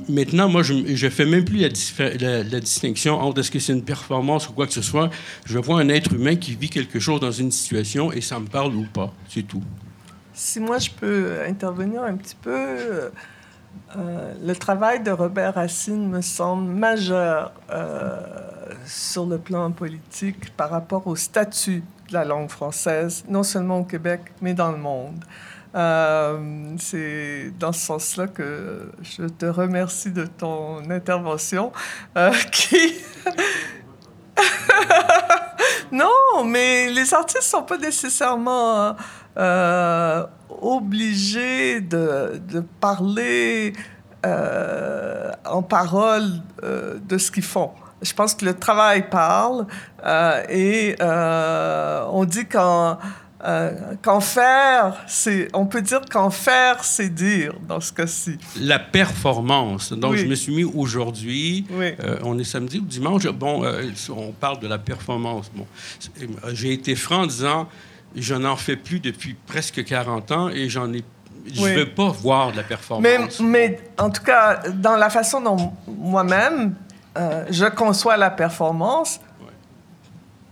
maintenant, 0.10 0.48
moi, 0.48 0.64
je 0.64 0.74
ne 0.74 1.10
fais 1.10 1.26
même 1.26 1.44
plus 1.44 1.60
la, 1.60 2.44
la, 2.44 2.60
distinction 2.60 3.20
entre 3.20 3.42
est-ce 3.42 3.52
que 3.52 3.60
c'est 3.60 3.74
une 3.74 3.84
performance 3.84 4.48
ou 4.50 4.54
quoi 4.54 4.68
que 4.68 4.74
ce 4.74 4.82
soit. 4.82 5.10
Je 5.46 5.60
vois 5.60 5.80
un 5.82 5.90
être 5.90 6.14
humain 6.14 6.36
qui 6.36 6.56
vit 6.56 6.70
quelque 6.70 7.00
chose 7.00 7.20
dans 7.20 7.32
une 7.32 7.52
situation 7.52 8.12
et 8.12 8.22
ça 8.22 8.40
me 8.40 8.48
parle 8.48 8.74
ou 8.74 8.86
pas. 8.94 9.14
C'est 9.28 9.44
tout. 9.44 9.64
Si 10.34 10.60
moi, 10.60 10.80
je 10.80 10.90
peux 10.90 11.42
intervenir 11.46 12.04
un 12.04 12.16
petit 12.16 12.36
peu, 12.42 13.12
euh, 13.96 14.34
le 14.44 14.56
travail 14.56 15.04
de 15.04 15.12
Robert 15.12 15.56
Racine 15.56 16.10
me 16.10 16.22
semble 16.22 16.72
majeur 16.72 17.52
euh, 17.70 18.20
sur 18.86 19.26
le 19.26 19.38
plan 19.38 19.72
politique 19.72 20.56
par 20.56 20.70
rapport 20.70 21.06
au 21.06 21.16
statut 21.16 21.84
de 22.10 22.14
la 22.14 22.26
langue 22.26 22.50
française, 22.50 23.24
non 23.30 23.44
seulement 23.44 23.80
au 23.80 23.84
Québec, 23.84 24.22
mais 24.42 24.54
dans 24.54 24.72
le 24.72 24.78
monde. 24.78 25.24
Euh, 25.76 26.76
c'est 26.78 27.52
dans 27.58 27.72
ce 27.72 27.80
sens-là 27.80 28.28
que 28.28 28.92
je 29.02 29.24
te 29.24 29.48
remercie 29.48 30.12
de 30.12 30.26
ton 30.26 30.88
intervention 30.90 31.72
euh, 32.16 32.32
qui... 32.52 32.96
non, 35.92 36.44
mais 36.46 36.92
les 36.92 37.14
artistes 37.14 37.44
sont 37.44 37.64
pas 37.64 37.78
nécessairement 37.78 38.96
euh, 39.38 40.26
obligés 40.62 41.82
de, 41.82 42.40
de 42.48 42.60
parler 42.80 43.74
en 45.46 45.62
parole 45.62 46.42
de 46.62 47.18
ce 47.18 47.30
qu'ils 47.30 47.44
font. 47.44 47.72
Je 48.02 48.14
pense 48.14 48.34
que 48.36 48.46
le 48.46 48.54
travail 48.54 49.10
parle 49.10 49.66
et 50.50 50.96
on 51.02 52.26
dit 52.26 52.46
quand 52.46 52.98
euh, 53.46 53.72
qu'en 54.02 54.22
faire, 54.22 55.04
c'est, 55.06 55.50
on 55.54 55.66
peut 55.66 55.82
dire 55.82 56.00
qu'en 56.10 56.30
faire, 56.30 56.82
c'est 56.86 57.10
dire 57.10 57.54
dans 57.68 57.82
ce 57.82 57.92
cas-ci. 57.92 58.38
La 58.62 58.80
performance. 58.80 59.92
Donc, 59.92 60.16
je 60.16 60.26
me 60.26 60.36
suis 60.36 60.56
mis 60.56 60.64
aujourd'hui, 60.64 61.66
euh, 61.74 62.20
on 62.24 62.40
est 62.40 62.46
samedi 62.46 62.80
ou 62.80 62.86
dimanche, 62.86 63.28
bon, 63.28 63.66
euh, 63.66 63.92
on 64.16 64.32
parle 64.32 64.60
de 64.60 64.68
la 64.68 64.78
performance. 64.78 65.52
Bon, 65.54 65.66
j'ai 66.54 66.72
été 66.72 66.96
franc 66.96 67.24
en 67.24 67.26
disant, 67.26 67.68
je 68.16 68.34
n'en 68.34 68.56
fais 68.56 68.78
plus 68.78 69.02
depuis 69.02 69.36
presque 69.46 69.84
40 69.84 70.32
ans 70.32 70.50
et 70.50 70.70
j'en 70.70 70.94
ai 70.94 71.04
je 71.54 71.62
ne 71.62 71.76
veux 71.80 71.90
pas 71.90 72.08
voir 72.08 72.54
de 72.54 72.58
la 72.58 72.64
performance. 72.64 73.42
Mais, 73.42 73.68
mais, 73.68 73.80
en 73.98 74.10
tout 74.10 74.24
cas, 74.24 74.62
dans 74.74 74.96
la 74.96 75.10
façon 75.10 75.42
dont 75.42 75.74
moi-même, 75.88 76.76
je 77.50 77.66
conçois 77.66 78.16
la 78.16 78.30
performance, 78.30 79.20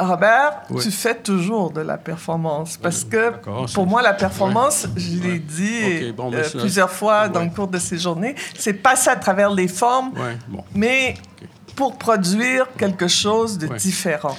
Robert, 0.02 0.64
tu 0.82 0.92
fais 0.92 1.16
toujours 1.16 1.72
de 1.72 1.82
la 1.82 1.98
performance 1.98 2.78
parce 2.78 3.04
que 3.04 3.34
pour 3.74 3.88
moi, 3.88 4.02
la 4.02 4.14
performance, 4.14 4.88
je 4.96 5.20
l'ai 5.22 5.40
dit 5.40 6.14
euh, 6.18 6.44
plusieurs 6.60 6.92
fois 6.92 7.30
dans 7.30 7.44
le 7.44 7.50
cours 7.50 7.68
de 7.68 7.78
ces 7.78 7.98
journées, 7.98 8.36
c'est 8.58 8.74
passer 8.74 9.10
à 9.10 9.16
travers 9.16 9.52
les 9.52 9.68
formes, 9.68 10.12
mais 10.74 11.16
pour 11.76 11.98
produire 11.98 12.68
quelque 12.78 13.08
chose 13.08 13.58
de 13.58 13.68
différent. 13.78 14.36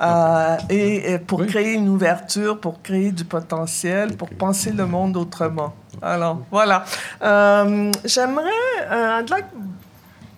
Euh, 0.00 0.56
et, 0.68 1.18
pour 1.18 1.44
créer 1.46 1.72
une 1.74 1.88
ouverture, 1.88 2.60
pour 2.60 2.82
créer 2.82 3.12
du 3.12 3.24
potentiel, 3.24 4.16
pour 4.16 4.28
penser 4.28 4.72
le 4.72 4.86
monde 4.86 5.16
autrement. 5.16 5.74
Alors, 6.02 6.42
voilà. 6.50 6.84
Euh, 7.22 7.90
j'aimerais, 8.04 8.50
I'd 8.90 9.30
like 9.30 9.46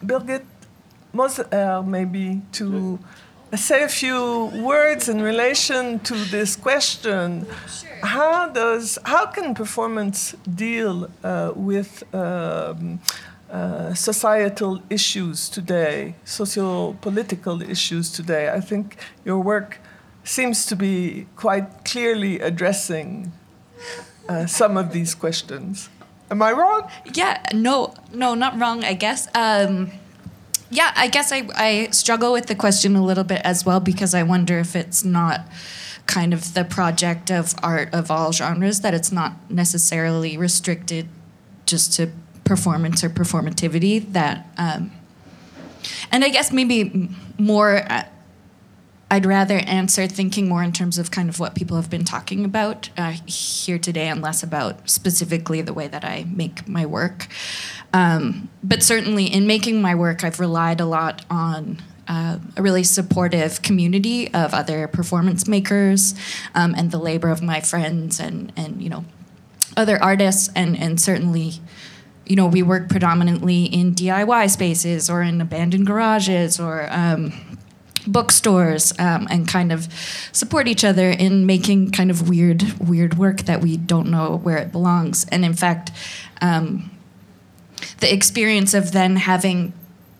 Birgit 0.03 0.43
Moser, 1.13 1.43
maybe, 1.85 2.41
to 2.53 2.99
say 3.57 3.83
a 3.83 3.89
few 3.89 4.47
words 4.63 5.09
in 5.09 5.23
relation 5.23 6.01
to 6.01 6.15
this 6.15 6.57
question. 6.57 7.47
Sure. 7.47 7.89
How 8.03 8.49
does 8.49 8.99
how 9.05 9.27
can 9.27 9.55
performance 9.55 10.37
deal 10.55 11.11
uh, 11.25 11.53
with 11.55 12.03
um, 12.15 13.01
uh, 13.51 13.95
societal 13.95 14.83
issues 14.91 15.49
today, 15.49 16.15
socio-political 16.25 17.63
issues 17.63 18.13
today? 18.13 18.51
I 18.51 18.61
think 18.61 18.97
your 19.25 19.41
work 19.41 19.79
seems 20.25 20.67
to 20.67 20.77
be 20.77 21.27
quite 21.37 21.85
clearly 21.85 22.41
addressing 22.41 23.33
uh, 24.29 24.47
some 24.47 24.77
of 24.77 24.93
these 24.93 25.15
questions. 25.15 25.89
Am 26.31 26.43
I 26.43 26.53
wrong? 26.53 26.91
Yeah, 27.15 27.43
no, 27.55 27.95
no, 28.13 28.35
not 28.35 28.59
wrong. 28.61 28.85
I 28.85 28.93
guess. 28.93 29.29
Um, 29.35 29.91
yeah, 30.71 30.93
I 30.97 31.09
guess 31.09 31.33
I, 31.33 31.49
I 31.55 31.89
struggle 31.93 32.33
with 32.33 32.47
the 32.47 32.55
question 32.55 32.97
a 32.97 33.05
little 33.05 33.25
bit 33.25 33.41
as 33.45 33.65
well 33.65 33.81
because 33.81 34.15
I 34.15 34.23
wonder 34.23 34.59
if 34.59 34.77
it's 34.77 35.05
not 35.05 35.47
kind 36.07 36.33
of 36.35 36.55
the 36.55 36.65
project 36.65 37.31
of 37.31 37.55
art 37.63 37.93
of 37.93 38.11
all 38.11 38.33
genres, 38.33 38.81
that 38.81 38.95
it's 38.95 39.13
not 39.13 39.51
necessarily 39.51 40.37
restricted 40.37 41.09
just 41.67 41.93
to 41.95 42.11
performance 42.45 43.05
or 43.05 43.11
performativity. 43.11 44.13
That, 44.13 44.47
um, 44.57 44.91
and 46.11 46.25
I 46.25 46.29
guess 46.29 46.53
maybe 46.53 47.11
more. 47.39 47.83
I'd 49.11 49.25
rather 49.25 49.59
answer 49.59 50.07
thinking 50.07 50.49
more 50.49 50.63
in 50.63 50.73
terms 50.73 50.99
of 50.99 51.11
kind 51.11 51.29
of 51.29 51.41
what 51.41 51.55
people 51.55 51.77
have 51.77 51.89
been 51.89 52.05
talking 52.05 52.45
about 52.45 52.91
uh, 52.97 53.13
here 53.27 53.79
today 53.79 54.09
and 54.09 54.21
less 54.21 54.43
about 54.43 54.89
specifically 54.89 55.63
the 55.63 55.73
way 55.73 55.89
that 55.89 56.05
I 56.05 56.27
make 56.29 56.69
my 56.69 56.85
work. 56.85 57.27
Um, 57.95 58.51
but 58.63 58.83
certainly 58.83 59.25
in 59.25 59.47
making 59.47 59.81
my 59.81 59.95
work, 59.95 60.25
I've 60.25 60.39
relied 60.39 60.81
a 60.81 60.85
lot 60.85 61.25
on 61.31 61.79
uh, 62.07 62.39
a 62.57 62.63
really 62.63 62.83
supportive 62.83 63.63
community 63.63 64.33
of 64.35 64.53
other 64.53 64.87
performance 64.89 65.47
makers 65.47 66.15
um, 66.55 66.75
and 66.77 66.91
the 66.91 66.99
labor 66.99 67.31
of 67.31 67.43
my 67.43 67.61
friends 67.61 68.19
and, 68.19 68.53
and 68.57 68.83
you 68.83 68.89
know 68.89 69.05
other 69.77 70.03
artists 70.03 70.51
and, 70.57 70.77
and 70.77 71.01
certainly 71.01 71.53
you 72.27 72.35
know 72.35 72.47
we 72.47 72.63
work 72.63 72.89
predominantly 72.89 73.65
in 73.65 73.95
DIY 73.95 74.51
spaces 74.51 75.11
or 75.11 75.23
in 75.23 75.41
abandoned 75.41 75.87
garages 75.87 76.59
or 76.59 76.89
um, 76.91 77.48
bookstores 78.13 78.93
um, 78.99 79.27
and 79.31 79.47
kind 79.47 79.73
of 79.73 79.89
support 80.33 80.67
each 80.69 80.85
other 80.85 81.11
in 81.11 81.47
making 81.47 81.91
kind 81.91 82.11
of 82.11 82.29
weird 82.29 82.63
weird 82.81 83.19
work 83.19 83.43
that 83.43 83.61
we 83.61 83.77
don't 83.77 84.11
know 84.11 84.37
where 84.37 84.59
it 84.59 84.73
belongs. 84.73 85.27
And 85.31 85.45
in 85.45 85.55
fact 85.55 85.93
um, 86.41 86.91
the 88.01 88.13
experience 88.13 88.75
of 88.75 88.93
then 88.93 89.17
having 89.17 89.73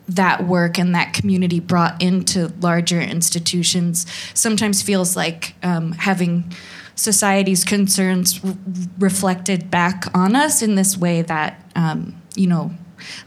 that 0.09 0.45
work 0.45 0.79
and 0.79 0.95
that 0.95 1.13
community 1.13 1.61
brought 1.61 2.01
into 2.03 2.49
larger 2.61 3.01
institutions 3.01 4.07
sometimes 4.33 4.83
feels 4.83 5.17
like 5.17 5.55
um, 5.63 5.93
having 5.93 6.51
society's 6.95 7.63
concerns 7.63 8.41
r- 8.45 8.55
reflected 8.99 9.71
back 9.71 10.05
on 10.15 10.35
us 10.35 10.63
in 10.63 10.75
this 10.75 10.97
way 10.97 11.23
that 11.23 11.63
um, 11.77 12.21
you 12.35 12.47
know 12.47 12.73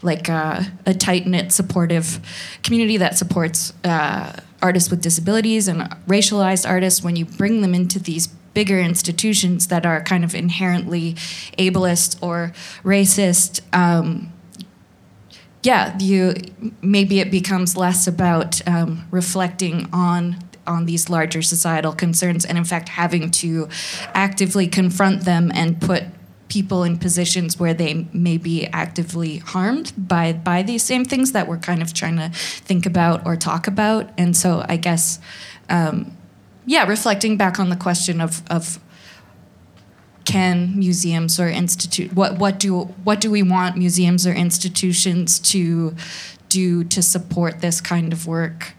like 0.02 0.28
uh, 0.28 0.62
a 0.84 0.92
tight 0.92 1.26
knit 1.26 1.52
supportive 1.52 2.20
community 2.62 2.96
that 2.98 3.16
supports 3.16 3.72
uh, 3.84 4.32
artists 4.62 4.90
with 4.90 5.02
disabilities 5.02 5.68
and 5.68 5.82
racialized 6.06 6.68
artists 6.68 7.02
when 7.02 7.16
you 7.16 7.24
bring 7.24 7.60
them 7.60 7.74
into 7.74 7.98
these 7.98 8.28
bigger 8.54 8.78
institutions 8.78 9.68
that 9.68 9.84
are 9.84 10.02
kind 10.02 10.24
of 10.24 10.34
inherently 10.34 11.14
ableist 11.58 12.22
or 12.22 12.52
racist 12.84 13.60
um, 13.72 14.32
yeah, 15.62 15.96
you 15.98 16.34
maybe 16.82 17.20
it 17.20 17.30
becomes 17.30 17.76
less 17.76 18.06
about 18.06 18.66
um, 18.66 19.06
reflecting 19.10 19.88
on 19.92 20.36
on 20.66 20.86
these 20.86 21.08
larger 21.08 21.42
societal 21.42 21.92
concerns, 21.92 22.44
and 22.44 22.58
in 22.58 22.64
fact 22.64 22.88
having 22.88 23.30
to 23.30 23.68
actively 24.14 24.66
confront 24.66 25.24
them 25.24 25.50
and 25.54 25.80
put 25.80 26.04
people 26.52 26.84
in 26.84 26.98
positions 26.98 27.58
where 27.58 27.72
they 27.72 28.06
may 28.12 28.36
be 28.36 28.66
actively 28.74 29.38
harmed 29.38 29.90
by 29.96 30.34
by 30.34 30.62
these 30.62 30.82
same 30.82 31.02
things 31.02 31.32
that 31.32 31.48
we're 31.48 31.56
kind 31.56 31.80
of 31.80 31.94
trying 31.94 32.16
to 32.16 32.28
think 32.28 32.84
about 32.84 33.24
or 33.24 33.36
talk 33.36 33.66
about. 33.66 34.10
And 34.18 34.36
so 34.36 34.62
I 34.68 34.76
guess, 34.76 35.18
um, 35.70 36.14
yeah, 36.66 36.84
reflecting 36.86 37.38
back 37.38 37.58
on 37.58 37.70
the 37.70 37.76
question 37.76 38.20
of 38.20 38.42
of 38.50 38.78
can 40.24 40.78
museums 40.78 41.40
or 41.40 41.48
institute 41.48 42.12
what 42.12 42.38
what 42.38 42.58
do 42.60 42.82
what 43.02 43.18
do 43.20 43.30
we 43.30 43.42
want 43.42 43.76
museums 43.76 44.26
or 44.26 44.32
institutions 44.32 45.38
to 45.38 45.96
do 46.50 46.84
to 46.84 47.02
support 47.02 47.62
this 47.62 47.80
kind 47.80 48.12
of 48.12 48.26
work? 48.26 48.74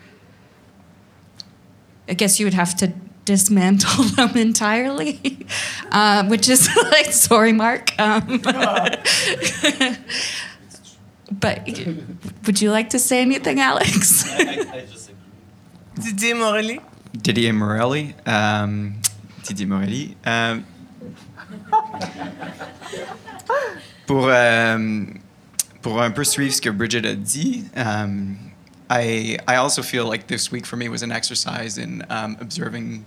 I 2.08 2.14
guess 2.14 2.40
you 2.40 2.46
would 2.46 2.54
have 2.54 2.76
to 2.78 2.94
dismantle 3.26 4.04
them 4.16 4.36
entirely, 4.38 5.46
uh, 5.92 6.26
which 6.28 6.50
is 6.50 6.70
like 6.92 7.12
sorry, 7.12 7.54
Mark. 7.54 7.98
Um, 8.00 8.42
but 11.32 11.66
would 12.46 12.62
you 12.62 12.72
like 12.72 12.90
to 12.90 13.00
say 13.00 13.22
anything, 13.22 13.60
Alex? 13.60 14.30
I, 14.30 14.66
I 14.74 14.86
just 14.86 15.12
Didier 15.96 16.36
Morelli. 16.36 16.80
Didier 17.16 17.54
Morelli. 17.54 18.16
Um, 18.26 18.96
Didier 19.44 19.68
Morelli. 19.68 20.18
Um, 20.26 20.66
pour, 24.08 24.28
euh, 24.30 25.06
pour 25.82 26.02
un 26.02 26.12
peu 26.12 26.24
suivre 26.24 26.54
ce 26.54 26.62
que 26.62 26.70
Bridget 26.70 27.06
a 27.06 27.16
dit, 27.16 27.66
um, 27.76 28.38
I, 28.94 29.40
I 29.48 29.56
also 29.56 29.82
feel 29.82 30.06
like 30.06 30.28
this 30.28 30.52
week 30.52 30.68
for 30.68 30.76
me 30.76 30.88
was 30.88 31.02
an 31.02 31.12
exercise 31.12 31.80
in 31.80 32.06
um, 32.12 32.38
observing 32.40 33.06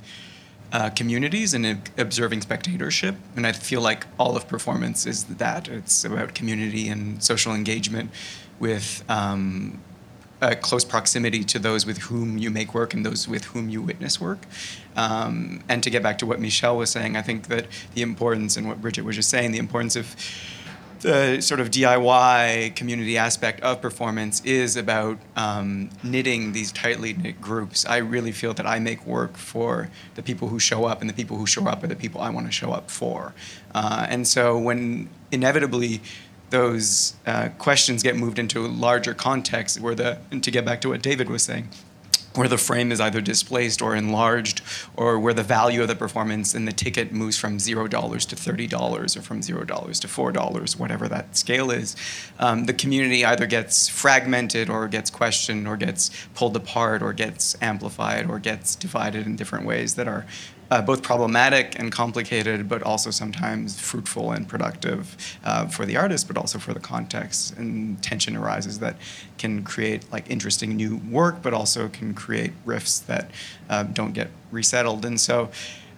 uh, 0.73 0.91
communities 0.91 1.55
and 1.55 1.65
observing 1.97 2.41
spectatorship. 2.41 3.15
And 3.37 3.47
I 3.47 3.53
feel 3.53 3.81
like 3.81 4.05
all 4.19 4.37
of 4.37 4.49
performance 4.49 5.07
is 5.07 5.25
that. 5.25 5.69
It's 5.69 6.05
about 6.05 6.35
community 6.35 6.89
and 6.89 7.23
social 7.23 7.55
engagement 7.55 8.11
with 8.59 9.05
um, 9.09 9.81
a 10.41 10.57
close 10.57 10.85
proximity 10.85 11.45
to 11.45 11.61
those 11.61 11.87
with 11.87 11.99
whom 11.99 12.37
you 12.37 12.51
make 12.51 12.75
work 12.75 12.93
and 12.93 13.07
those 13.07 13.29
with 13.29 13.45
whom 13.45 13.69
you 13.69 13.81
witness 13.81 14.21
work. 14.21 14.41
Um, 14.97 15.63
and 15.69 15.85
to 15.85 15.91
get 15.91 16.03
back 16.03 16.19
to 16.19 16.27
what 16.27 16.41
Michelle 16.41 16.77
was 16.77 16.91
saying, 16.91 17.17
I 17.17 17.23
think 17.23 17.47
that 17.47 17.67
the 17.95 18.03
importance 18.03 18.57
and 18.57 18.67
what 18.67 18.83
Bridget 18.83 19.05
was 19.05 19.15
just 19.15 19.31
saying, 19.31 19.53
the 19.53 19.59
importance 19.59 19.95
of 19.95 20.17
the 21.07 21.41
sort 21.41 21.61
of 21.61 21.71
DIY 21.71 22.75
community 22.75 23.17
aspect 23.17 23.61
of 23.61 23.81
performance 23.81 24.43
is 24.45 24.75
about 24.75 25.19
um, 25.37 25.89
knitting 26.03 26.51
these 26.51 26.73
tightly 26.73 27.13
knit 27.13 27.41
groups. 27.41 27.87
I 27.87 27.99
really 27.99 28.33
feel 28.33 28.53
that 28.55 28.67
I 28.67 28.81
make 28.81 29.07
work 29.07 29.37
for 29.37 29.89
the 30.17 30.23
people 30.23 30.49
who 30.49 30.59
show 30.59 30.85
up, 30.85 31.01
and 31.01 31.09
the 31.09 31.15
people 31.15 31.37
who 31.37 31.47
show 31.47 31.69
up 31.69 31.85
are 31.85 31.87
the 31.87 31.95
people 31.95 32.21
I 32.21 32.31
want 32.31 32.47
to 32.47 32.53
show 32.53 32.73
up 32.73 32.91
for. 32.91 33.35
Uh, 33.73 34.05
and 34.09 34.27
so 34.27 34.59
when 34.59 35.09
inevitably 35.31 36.03
those 36.51 37.15
uh, 37.25 37.51
questions 37.57 38.03
get 38.03 38.17
moved 38.17 38.41
into 38.41 38.67
a 38.67 38.69
larger 38.69 39.15
context, 39.15 39.81
where 39.81 39.95
the 39.95 40.19
and 40.33 40.43
to 40.43 40.51
get 40.51 40.65
back 40.65 40.81
to 40.81 40.89
what 40.89 41.03
David 41.03 41.31
was 41.31 41.45
saying, 41.45 41.69
where 42.37 42.49
the 42.49 42.59
frame 42.59 42.93
is 42.93 43.01
either 43.01 43.21
displaced 43.21 43.83
or 43.83 43.95
enlarged, 43.97 44.61
or 44.97 45.19
where 45.19 45.35
the 45.35 45.43
value 45.43 45.83
of 45.83 45.89
the 45.89 45.97
performance 45.97 46.55
and 46.55 46.67
the 46.67 46.73
ticket 46.73 47.13
moves 47.13 47.39
from 47.39 47.59
zero 47.59 47.89
dollars 47.89 48.27
to 48.27 48.37
thirty 48.37 48.67
dollars, 48.67 49.17
or 49.17 49.23
from 49.23 49.43
zero 49.43 49.65
dollars 49.65 50.01
to 50.01 50.09
four 50.09 50.33
dollars, 50.33 50.77
whatever 50.77 51.09
that 51.09 51.37
scale 51.37 51.71
is, 51.71 51.97
um, 52.39 52.67
the 52.67 52.75
community 52.75 53.25
either 53.25 53.47
gets 53.47 53.89
fragmented, 53.89 54.69
or 54.69 54.89
gets 54.89 55.11
questioned, 55.11 55.67
or 55.67 55.77
gets 55.77 56.11
pulled 56.35 56.57
apart, 56.57 57.03
or 57.03 57.13
gets 57.13 57.57
amplified, 57.63 58.29
or 58.29 58.39
gets 58.39 58.75
divided 58.77 59.27
in 59.27 59.37
different 59.37 59.65
ways 59.67 59.95
that 59.95 60.09
are 60.09 60.27
uh, 60.71 60.83
both 60.83 61.03
problematic 61.03 61.79
and 61.79 61.93
complicated, 61.93 62.69
but 62.69 62.83
also 62.83 63.11
sometimes 63.11 63.79
fruitful 63.79 64.33
and 64.33 64.49
productive 64.49 65.17
uh, 65.45 65.67
for 65.67 65.87
the 65.87 65.97
artist, 65.97 66.27
but 66.27 66.37
also 66.37 66.59
for 66.59 66.75
the 66.75 66.81
context. 66.81 67.57
And 67.57 68.03
tension 68.03 68.37
arises 68.37 68.79
that 68.81 68.97
can 69.39 69.63
create 69.63 70.11
like 70.13 70.29
interesting 70.31 70.77
new 70.77 71.01
work, 71.11 71.43
but 71.43 71.53
also 71.55 71.89
can 71.89 72.15
create 72.15 72.53
rifts 72.65 72.99
that 73.01 73.31
uh, 73.69 73.85
don't 73.85 74.13
get 74.13 74.29
resettled. 74.51 75.05
And 75.05 75.21
so 75.21 75.51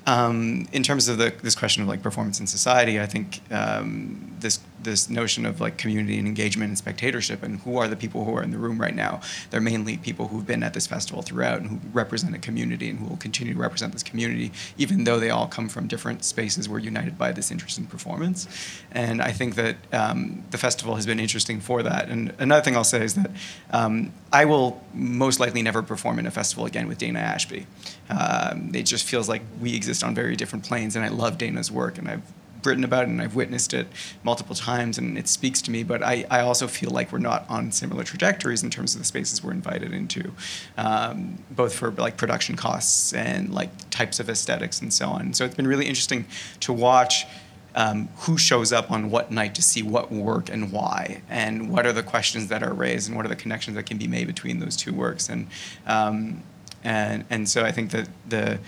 um, 0.06 0.68
in 0.72 0.82
terms 0.82 1.08
of 1.08 1.18
the, 1.18 1.34
this 1.42 1.54
question 1.54 1.82
of 1.82 1.88
like 1.88 2.02
performance 2.02 2.40
in 2.40 2.46
society, 2.46 3.00
I 3.00 3.06
think 3.06 3.42
um, 3.50 4.34
this 4.40 4.60
this 4.82 5.08
notion 5.08 5.47
of 5.47 5.61
like 5.61 5.76
community 5.76 6.18
and 6.18 6.26
engagement 6.26 6.68
and 6.68 6.78
spectatorship 6.78 7.42
and 7.42 7.61
who 7.61 7.76
are 7.76 7.88
the 7.88 7.97
people 7.97 8.25
who 8.25 8.35
are 8.37 8.42
in 8.42 8.50
the 8.50 8.58
room 8.58 8.80
right 8.80 8.94
now? 8.94 9.20
They're 9.50 9.61
mainly 9.61 9.97
people 9.97 10.28
who've 10.28 10.47
been 10.47 10.62
at 10.62 10.75
this 10.75 10.87
festival 10.87 11.23
throughout 11.23 11.61
and 11.61 11.68
who 11.68 11.78
represent 11.92 12.35
a 12.35 12.38
community 12.38 12.88
and 12.88 12.99
who 12.99 13.06
will 13.06 13.16
continue 13.16 13.54
to 13.54 13.61
represent 13.61 13.92
this 13.92 14.02
community, 14.02 14.52
even 14.76 15.04
though 15.04 15.18
they 15.18 15.30
all 15.30 15.47
come 15.47 15.68
from 15.68 15.87
different 15.87 16.25
spaces. 16.25 16.68
We're 16.68 16.78
united 16.78 17.18
by 17.18 17.32
this 17.32 17.50
interest 17.50 17.78
in 17.78 17.87
performance, 17.87 18.49
and 18.92 19.20
I 19.20 19.32
think 19.32 19.54
that 19.56 19.76
um, 19.92 20.44
the 20.50 20.58
festival 20.58 20.94
has 20.97 21.06
been 21.06 21.20
interesting 21.20 21.61
for 21.61 21.82
that. 21.82 22.08
And 22.08 22.35
another 22.38 22.62
thing 22.62 22.76
I'll 22.76 22.85
say 22.85 23.04
is 23.04 23.14
that 23.14 23.30
um, 23.70 24.12
I 24.32 24.44
will 24.44 24.82
most 24.94 25.40
likely 25.40 25.62
never 25.62 25.82
perform 25.82 26.18
in 26.18 26.26
a 26.26 26.30
festival 26.30 26.66
again 26.66 26.88
with 26.88 26.99
Dana 26.99 27.20
Ashby. 27.20 27.66
Um, 28.11 28.70
it 28.75 28.85
just 28.85 29.04
feels 29.04 29.28
like 29.28 29.42
we 29.61 29.75
exist 29.75 30.02
on 30.04 30.14
very 30.14 30.37
different 30.37 30.64
planes, 30.64 30.97
and 30.97 31.04
I 31.04 31.08
love 31.08 31.38
Dana's 31.38 31.70
work, 31.70 31.99
and 31.99 32.08
I've 32.08 32.23
written 32.64 32.84
about 32.84 33.04
it 33.04 33.08
and 33.08 33.20
I've 33.22 33.34
witnessed 33.34 33.74
it 33.74 33.86
multiple 34.22 34.54
times, 34.54 34.98
and 34.98 35.18
it 35.18 35.28
speaks 35.28 35.62
to 35.62 35.70
me. 35.70 35.82
But 35.82 36.02
I, 36.02 36.26
I 36.30 36.40
also 36.40 36.66
feel 36.66 36.90
like 36.90 37.12
we're 37.12 37.18
not 37.18 37.44
on 37.48 37.72
similar 37.72 38.04
trajectories 38.04 38.62
in 38.62 38.70
terms 38.70 38.94
of 38.94 39.00
the 39.00 39.04
spaces 39.04 39.42
we're 39.42 39.52
invited 39.52 39.92
into, 39.92 40.32
um, 40.76 41.38
both 41.50 41.74
for 41.74 41.90
like 41.92 42.16
production 42.16 42.56
costs 42.56 43.12
and 43.12 43.52
like 43.52 43.71
types 43.90 44.21
of 44.21 44.28
aesthetics 44.28 44.80
and 44.80 44.92
so 44.92 45.08
on. 45.08 45.32
So 45.34 45.44
it's 45.44 45.54
been 45.54 45.66
really 45.66 45.86
interesting 45.86 46.26
to 46.60 46.73
watch. 46.73 47.26
Um, 47.75 48.08
who 48.21 48.38
shows 48.38 48.73
up 48.73 48.90
on 48.90 49.08
what 49.08 49.30
night 49.30 49.54
to 49.54 49.62
see 49.62 49.82
what 49.82 50.10
work 50.10 50.49
and 50.49 50.73
why, 50.73 51.23
and 51.28 51.71
what 51.71 51.86
are 51.86 51.92
the 51.92 52.02
questions 52.02 52.49
that 52.49 52.62
are 52.62 52.73
raised, 52.73 53.06
and 53.08 53.16
what 53.16 53.25
are 53.25 53.28
the 53.28 53.36
connections 53.36 53.76
that 53.76 53.84
can 53.84 53.99
be 53.99 54.08
made 54.08 54.26
between 54.26 54.58
those 54.58 54.75
two 54.75 54.92
works, 54.92 55.28
and 55.28 55.47
um, 55.86 56.42
and 56.82 57.25
and 57.30 57.49
so 57.49 57.64
I 57.64 57.71
think 57.71 57.90
that 57.92 58.08
the 58.28 58.58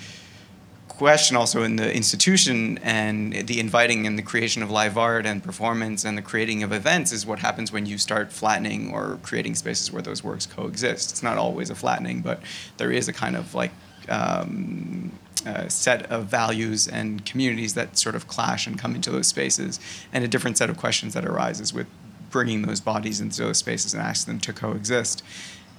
question 1.01 1.35
also 1.35 1.63
in 1.63 1.77
the 1.77 1.97
institution 1.97 2.77
and 2.83 3.33
the 3.47 3.59
inviting 3.59 4.07
and 4.07 4.19
the 4.19 4.23
creation 4.23 4.63
of 4.63 4.71
live 4.71 4.99
art 4.99 5.25
and 5.25 5.43
performance 5.43 6.05
and 6.05 6.19
the 6.19 6.21
creating 6.21 6.63
of 6.63 6.73
events 6.75 7.11
is 7.11 7.25
what 7.25 7.39
happens 7.39 7.73
when 7.73 7.87
you 7.87 7.97
start 7.97 8.31
flattening 8.31 8.93
or 8.93 9.19
creating 9.23 9.55
spaces 9.55 9.91
where 9.91 10.03
those 10.03 10.23
works 10.23 10.45
coexist. 10.45 11.11
It's 11.11 11.23
not 11.23 11.39
always 11.39 11.71
a 11.71 11.75
flattening, 11.75 12.21
but 12.21 12.43
there 12.77 12.93
is 12.93 13.09
a 13.09 13.15
kind 13.15 13.35
of 13.35 13.55
like 13.55 13.71
um, 14.11 15.11
set 15.69 16.05
of 16.11 16.27
values 16.27 16.87
and 16.87 17.25
communities 17.25 17.73
that 17.73 17.97
sort 17.97 18.15
of 18.15 18.29
clash 18.29 18.67
and 18.67 18.79
come 18.79 18.95
into 18.95 19.11
those 19.11 19.27
spaces, 19.27 19.81
and 20.13 20.23
a 20.23 20.29
different 20.29 20.59
set 20.59 20.69
of 20.69 20.77
questions 20.77 21.15
that 21.15 21.25
arises 21.25 21.73
with 21.73 21.87
bringing 22.29 22.61
those 22.61 22.81
bodies 22.81 23.23
into 23.23 23.43
those 23.43 23.57
spaces 23.57 23.95
and 23.95 24.03
asking 24.03 24.35
them 24.35 24.41
to 24.41 24.53
coexist. 24.53 25.23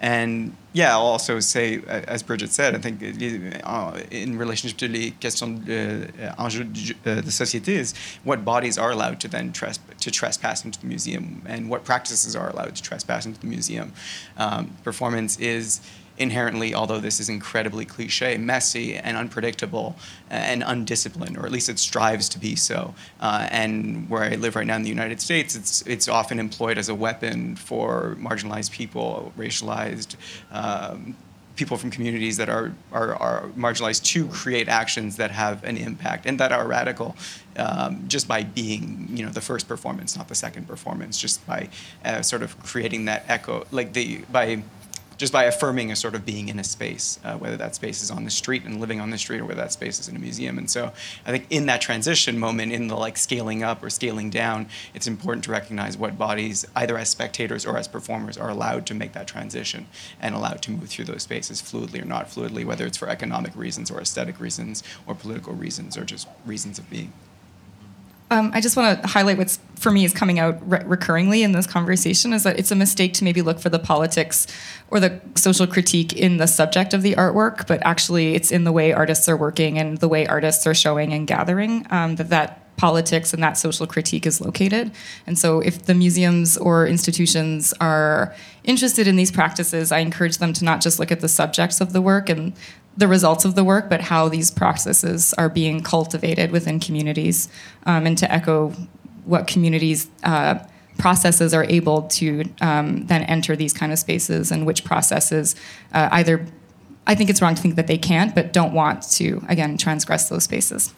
And 0.02 0.58
yeah, 0.74 0.94
I'll 0.94 1.06
also 1.06 1.40
say, 1.40 1.78
uh, 1.78 2.02
as 2.08 2.24
Bridget 2.24 2.50
said, 2.50 2.74
I 2.74 2.80
think 2.80 3.04
uh, 3.04 4.00
in 4.10 4.36
relationship 4.36 4.80
to 4.80 4.88
the 4.88 5.12
questions 5.12 5.70
uh, 5.70 6.34
enjeux 6.40 6.74
de 6.74 7.94
what 8.24 8.44
bodies 8.44 8.80
are 8.80 8.90
allowed 8.90 9.20
to 9.20 9.28
then 9.28 9.52
tres- 9.54 9.80
to 10.00 10.10
trespass 10.10 10.66
into 10.66 10.80
the 10.80 10.88
museum 10.88 11.44
and 11.46 11.70
what 11.70 11.84
practices 11.86 12.36
are 12.36 12.50
allowed 12.50 12.76
to 12.76 12.82
trespass 12.82 13.28
into 13.28 13.40
the 13.40 13.48
museum. 13.48 13.94
Um, 14.38 14.76
performance 14.84 15.38
is 15.40 15.82
inherently, 16.18 16.74
although 16.74 17.00
this 17.00 17.20
is 17.20 17.30
incredibly 17.30 17.86
cliche, 17.86 18.38
messy 18.38 18.96
and 18.96 19.18
unpredictable 19.18 19.96
and 20.30 20.64
undisciplined, 20.66 21.38
or 21.38 21.46
at 21.46 21.52
least 21.52 21.70
it 21.70 21.80
strives 21.80 22.30
to 22.30 22.40
be 22.40 22.56
so. 22.56 22.94
Uh, 23.20 23.48
and 23.52 24.10
where 24.10 24.24
I 24.24 24.36
live 24.36 24.56
right 24.56 24.68
now 24.68 24.76
in 24.76 24.84
the 24.84 24.90
United 24.90 25.22
States, 25.22 25.56
it's 25.56 25.82
it's 25.84 26.08
often 26.08 26.40
employed 26.40 26.78
as 26.78 26.90
a 26.90 26.96
weapon 26.96 27.56
for 27.56 28.16
marginalized 28.20 28.72
people, 28.72 29.34
racialized. 29.38 30.16
Um, 30.52 31.16
people 31.56 31.78
from 31.78 31.92
communities 31.92 32.38
that 32.38 32.50
are, 32.50 32.74
are, 32.92 33.14
are, 33.16 33.48
marginalized 33.58 34.04
to 34.04 34.26
create 34.30 34.68
actions 34.68 35.18
that 35.18 35.32
have 35.32 35.64
an 35.64 35.78
impact 35.78 36.26
and 36.26 36.40
that 36.40 36.52
are 36.52 36.66
radical 36.66 37.16
um, 37.58 38.04
just 38.08 38.28
by 38.28 38.42
being 38.42 39.08
you 39.12 39.24
know 39.26 39.32
the 39.32 39.42
first 39.42 39.68
performance 39.68 40.18
not 40.18 40.28
the 40.28 40.36
second 40.36 40.68
performance 40.68 41.20
just 41.20 41.46
by 41.46 41.70
uh, 42.06 42.22
sort 42.22 42.42
of 42.42 42.58
creating 42.64 43.06
that 43.06 43.26
echo 43.28 43.66
like 43.72 43.94
the 43.94 44.24
by 44.32 44.64
just 45.22 45.32
by 45.32 45.44
affirming 45.44 45.92
a 45.92 45.96
sort 45.96 46.16
of 46.16 46.26
being 46.26 46.50
in 46.50 46.58
a 46.58 46.64
space, 46.64 47.20
uh, 47.24 47.36
whether 47.38 47.56
that 47.56 47.76
space 47.76 48.02
is 48.02 48.10
on 48.10 48.24
the 48.24 48.32
street 48.32 48.64
and 48.66 48.82
living 48.82 49.00
on 49.00 49.12
the 49.12 49.18
street, 49.20 49.40
or 49.40 49.46
whether 49.46 49.62
that 49.62 49.72
space 49.72 50.00
is 50.00 50.08
in 50.08 50.16
a 50.16 50.20
museum. 50.20 50.58
And 50.58 50.68
so, 50.68 50.92
I 51.28 51.30
think 51.30 51.46
in 51.52 51.68
that 51.68 51.80
transition 51.80 52.40
moment, 52.40 52.72
in 52.72 52.88
the 52.88 52.96
like 52.96 53.18
scaling 53.18 53.62
up 53.62 53.84
or 53.84 53.92
scaling 53.92 54.32
down, 54.32 54.66
it's 54.96 55.06
important 55.06 55.44
to 55.44 55.52
recognize 55.52 55.96
what 55.96 56.18
bodies, 56.18 56.66
either 56.76 56.98
as 56.98 57.10
spectators 57.10 57.68
or 57.68 57.78
as 57.78 57.88
performers, 57.88 58.36
are 58.36 58.50
allowed 58.50 58.88
to 58.88 58.96
make 58.96 59.14
that 59.14 59.28
transition 59.28 59.86
and 60.20 60.34
allowed 60.34 60.64
to 60.64 60.72
move 60.72 60.90
through 60.90 61.06
those 61.06 61.22
spaces 61.22 61.62
fluidly 61.62 62.02
or 62.02 62.06
not 62.06 62.28
fluidly, 62.28 62.66
whether 62.66 62.88
it's 62.88 62.98
for 62.98 63.08
economic 63.08 63.56
reasons 63.56 63.92
or 63.92 64.02
aesthetic 64.02 64.40
reasons 64.40 64.82
or 65.06 65.14
political 65.14 65.54
reasons 65.54 65.96
or 66.00 66.04
just 66.04 66.28
reasons 66.48 66.80
of 66.80 66.90
being. 66.90 67.14
Um, 68.32 68.50
I 68.54 68.62
just 68.62 68.78
want 68.78 69.02
to 69.02 69.08
highlight 69.08 69.38
what's 69.38 69.60
for 69.76 69.92
me 69.92 70.06
is 70.06 70.14
coming 70.14 70.40
out 70.40 70.58
re- 70.70 70.80
recurringly 70.80 71.42
in 71.42 71.52
this 71.52 71.68
conversation 71.68 72.32
is 72.32 72.44
that 72.44 72.58
it's 72.58 72.72
a 72.72 72.76
mistake 72.76 73.14
to 73.16 73.26
maybe 73.26 73.42
look 73.42 73.60
for 73.60 73.68
the 73.68 73.78
politics 73.78 74.48
or 74.90 75.02
the 75.02 75.20
social 75.36 75.68
critique 75.68 76.14
in 76.14 76.38
the 76.38 76.48
subject 76.48 76.94
of 76.94 77.02
the 77.02 77.14
artwork, 77.16 77.68
but 77.68 77.86
actually 77.86 78.34
it's 78.34 78.50
in 78.52 78.64
the 78.64 78.72
way 78.72 78.94
artists 78.94 79.28
are 79.28 79.36
working 79.36 79.78
and 79.78 79.98
the 79.98 80.08
way 80.08 80.26
artists 80.26 80.66
are 80.66 80.74
showing 80.74 81.12
and 81.12 81.28
gathering 81.28 81.86
um, 81.90 82.16
that 82.16 82.30
that 82.30 82.62
politics 82.78 83.34
and 83.34 83.44
that 83.44 83.58
social 83.58 83.86
critique 83.86 84.26
is 84.26 84.40
located. 84.42 84.92
And 85.28 85.38
so, 85.38 85.60
if 85.60 85.84
the 85.84 85.94
museums 85.94 86.58
or 86.58 86.88
institutions 86.88 87.74
are 87.80 88.34
interested 88.64 89.08
in 89.08 89.18
these 89.18 89.32
practices, 89.32 89.92
I 89.92 90.00
encourage 90.00 90.38
them 90.38 90.54
to 90.54 90.66
not 90.66 90.82
just 90.82 91.00
look 91.00 91.12
at 91.12 91.20
the 91.20 91.28
subjects 91.28 91.82
of 91.82 91.94
the 91.94 92.02
work 92.02 92.30
and 92.30 92.54
the 92.98 93.08
results 93.08 93.46
of 93.46 93.56
the 93.56 93.64
work, 93.64 93.90
but 93.90 94.02
how 94.02 94.28
these 94.28 94.52
processes 94.52 95.34
are 95.38 95.50
being 95.50 95.82
cultivated 95.82 96.52
within 96.52 96.80
communities, 96.80 97.50
um, 97.86 98.06
and 98.06 98.18
to 98.18 98.32
echo 98.32 98.70
what 99.26 99.48
communities. 99.48 100.10
Uh, 100.24 100.60
processes 100.98 101.54
are 101.54 101.64
able 101.64 102.04
to 102.04 102.44
um, 102.60 103.08
then 103.08 103.24
enter 103.24 103.56
these 103.56 103.74
kind 103.74 103.92
of 103.92 103.98
spaces 103.98 104.52
and 104.52 104.66
which 104.68 104.84
processes 104.84 105.56
uh, 105.94 106.10
either 106.12 106.46
i 107.08 107.16
think 107.16 107.30
it's 107.30 107.42
wrong 107.42 107.56
to 107.56 107.62
think 107.62 107.76
that 107.76 107.88
they 107.88 107.98
can't 107.98 108.36
but 108.36 108.54
don't 108.54 108.74
want 108.74 109.02
to 109.02 109.42
again 109.48 109.78
transgress 109.78 110.30
those 110.30 110.44
spaces 110.44 110.94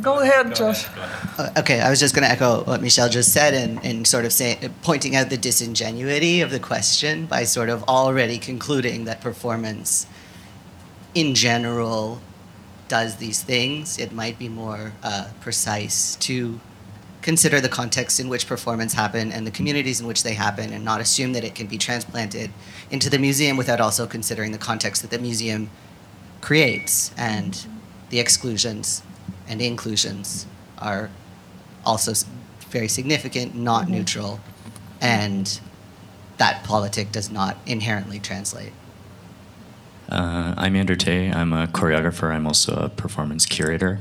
Go 0.00 0.20
ahead, 0.20 0.56
Josh. 0.56 0.86
Uh, 1.36 1.50
okay, 1.58 1.80
I 1.82 1.90
was 1.90 2.00
just 2.00 2.14
going 2.14 2.24
to 2.24 2.30
echo 2.30 2.64
what 2.64 2.80
Michelle 2.80 3.10
just 3.10 3.34
said 3.34 3.52
and, 3.52 3.84
and 3.84 4.06
sort 4.06 4.24
of 4.24 4.32
say, 4.32 4.58
pointing 4.80 5.14
out 5.14 5.28
the 5.28 5.36
disingenuity 5.36 6.40
of 6.40 6.50
the 6.50 6.58
question 6.58 7.26
by 7.26 7.44
sort 7.44 7.68
of 7.68 7.82
already 7.84 8.38
concluding 8.38 9.04
that 9.04 9.20
performance 9.20 10.06
in 11.14 11.34
general 11.34 12.20
does 12.88 13.16
these 13.16 13.42
things. 13.42 13.98
It 13.98 14.12
might 14.12 14.38
be 14.38 14.48
more 14.48 14.92
uh, 15.02 15.28
precise 15.40 16.16
to 16.16 16.60
consider 17.22 17.58
the 17.58 17.68
context 17.68 18.20
in 18.20 18.28
which 18.28 18.46
performance 18.46 18.92
happen 18.92 19.32
and 19.32 19.46
the 19.46 19.50
communities 19.50 19.98
in 20.00 20.06
which 20.06 20.22
they 20.22 20.34
happen 20.34 20.72
and 20.72 20.84
not 20.84 21.00
assume 21.00 21.32
that 21.32 21.42
it 21.42 21.54
can 21.54 21.66
be 21.66 21.78
transplanted 21.78 22.50
into 22.90 23.08
the 23.08 23.18
museum 23.18 23.56
without 23.56 23.80
also 23.80 24.06
considering 24.06 24.52
the 24.52 24.58
context 24.58 25.00
that 25.00 25.10
the 25.10 25.18
museum 25.18 25.70
creates 26.42 27.14
and 27.16 27.66
the 28.10 28.20
exclusions 28.20 29.02
and 29.48 29.62
inclusions 29.62 30.46
are 30.78 31.08
also 31.86 32.12
very 32.68 32.88
significant, 32.88 33.54
not 33.54 33.84
mm-hmm. 33.84 33.94
neutral, 33.94 34.40
and 35.00 35.60
that 36.36 36.62
politic 36.64 37.10
does 37.12 37.30
not 37.30 37.56
inherently 37.64 38.18
translate. 38.18 38.72
Uh, 40.08 40.54
I'm 40.56 40.76
Andrew 40.76 40.96
Tay. 40.96 41.30
I'm 41.30 41.52
a 41.52 41.66
choreographer. 41.66 42.30
I'm 42.30 42.46
also 42.46 42.74
a 42.74 42.88
performance 42.88 43.46
curator. 43.46 44.00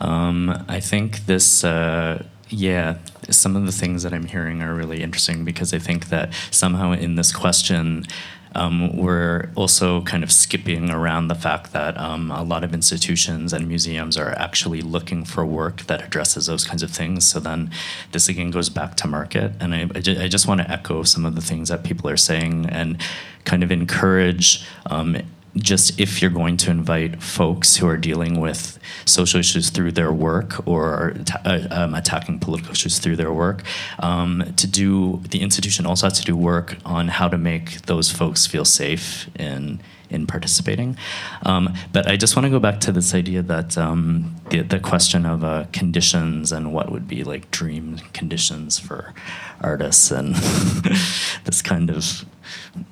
Um, 0.00 0.64
I 0.68 0.80
think 0.80 1.26
this 1.26 1.64
uh, 1.64 2.24
yeah, 2.48 2.98
some 3.30 3.54
of 3.54 3.64
the 3.64 3.72
things 3.72 4.02
that 4.02 4.12
I'm 4.12 4.26
hearing 4.26 4.62
are 4.62 4.74
really 4.74 5.02
interesting 5.02 5.44
because 5.44 5.72
I 5.72 5.78
think 5.78 6.08
that 6.08 6.32
somehow 6.50 6.92
in 6.92 7.14
this 7.14 7.32
question, 7.32 8.06
um, 8.54 8.96
we're 8.96 9.50
also 9.54 10.00
kind 10.02 10.22
of 10.22 10.32
skipping 10.32 10.90
around 10.90 11.28
the 11.28 11.34
fact 11.34 11.72
that 11.72 11.96
um, 11.96 12.30
a 12.30 12.42
lot 12.42 12.64
of 12.64 12.74
institutions 12.74 13.52
and 13.52 13.68
museums 13.68 14.16
are 14.16 14.30
actually 14.38 14.80
looking 14.80 15.24
for 15.24 15.46
work 15.46 15.82
that 15.82 16.02
addresses 16.02 16.46
those 16.46 16.64
kinds 16.64 16.82
of 16.82 16.90
things. 16.90 17.26
So 17.26 17.40
then 17.40 17.70
this 18.12 18.28
again 18.28 18.50
goes 18.50 18.68
back 18.68 18.96
to 18.96 19.08
market. 19.08 19.52
And 19.60 19.74
I, 19.74 19.88
I, 19.94 20.00
ju- 20.00 20.20
I 20.20 20.28
just 20.28 20.46
want 20.48 20.60
to 20.60 20.70
echo 20.70 21.02
some 21.04 21.24
of 21.24 21.34
the 21.34 21.40
things 21.40 21.68
that 21.68 21.84
people 21.84 22.10
are 22.10 22.16
saying 22.16 22.66
and 22.66 23.00
kind 23.44 23.62
of 23.62 23.70
encourage. 23.70 24.66
Um, 24.86 25.16
just 25.56 25.98
if 25.98 26.22
you're 26.22 26.30
going 26.30 26.56
to 26.58 26.70
invite 26.70 27.22
folks 27.22 27.76
who 27.76 27.88
are 27.88 27.96
dealing 27.96 28.40
with 28.40 28.78
social 29.04 29.40
issues 29.40 29.70
through 29.70 29.92
their 29.92 30.12
work 30.12 30.66
or 30.66 31.16
uh, 31.44 31.66
um, 31.70 31.94
attacking 31.94 32.38
political 32.38 32.72
issues 32.72 32.98
through 32.98 33.16
their 33.16 33.32
work, 33.32 33.62
um, 33.98 34.52
to 34.56 34.66
do 34.66 35.20
the 35.30 35.40
institution 35.40 35.86
also 35.86 36.06
has 36.06 36.18
to 36.18 36.24
do 36.24 36.36
work 36.36 36.76
on 36.84 37.08
how 37.08 37.28
to 37.28 37.38
make 37.38 37.82
those 37.82 38.10
folks 38.10 38.46
feel 38.46 38.64
safe 38.64 39.28
in 39.38 39.80
in 40.10 40.26
participating. 40.26 40.96
Um, 41.44 41.74
but 41.92 42.06
I 42.06 42.16
just 42.16 42.36
want 42.36 42.44
to 42.44 42.50
go 42.50 42.58
back 42.58 42.80
to 42.80 42.92
this 42.92 43.14
idea 43.14 43.42
that 43.42 43.78
um, 43.78 44.36
the, 44.50 44.62
the 44.62 44.80
question 44.80 45.24
of 45.24 45.44
uh, 45.44 45.64
conditions 45.72 46.52
and 46.52 46.72
what 46.72 46.90
would 46.90 47.08
be 47.08 47.24
like 47.24 47.50
dream 47.50 47.98
conditions 48.12 48.78
for 48.78 49.14
artists 49.60 50.10
and 50.10 50.34
this 51.44 51.62
kind 51.62 51.90
of 51.90 52.24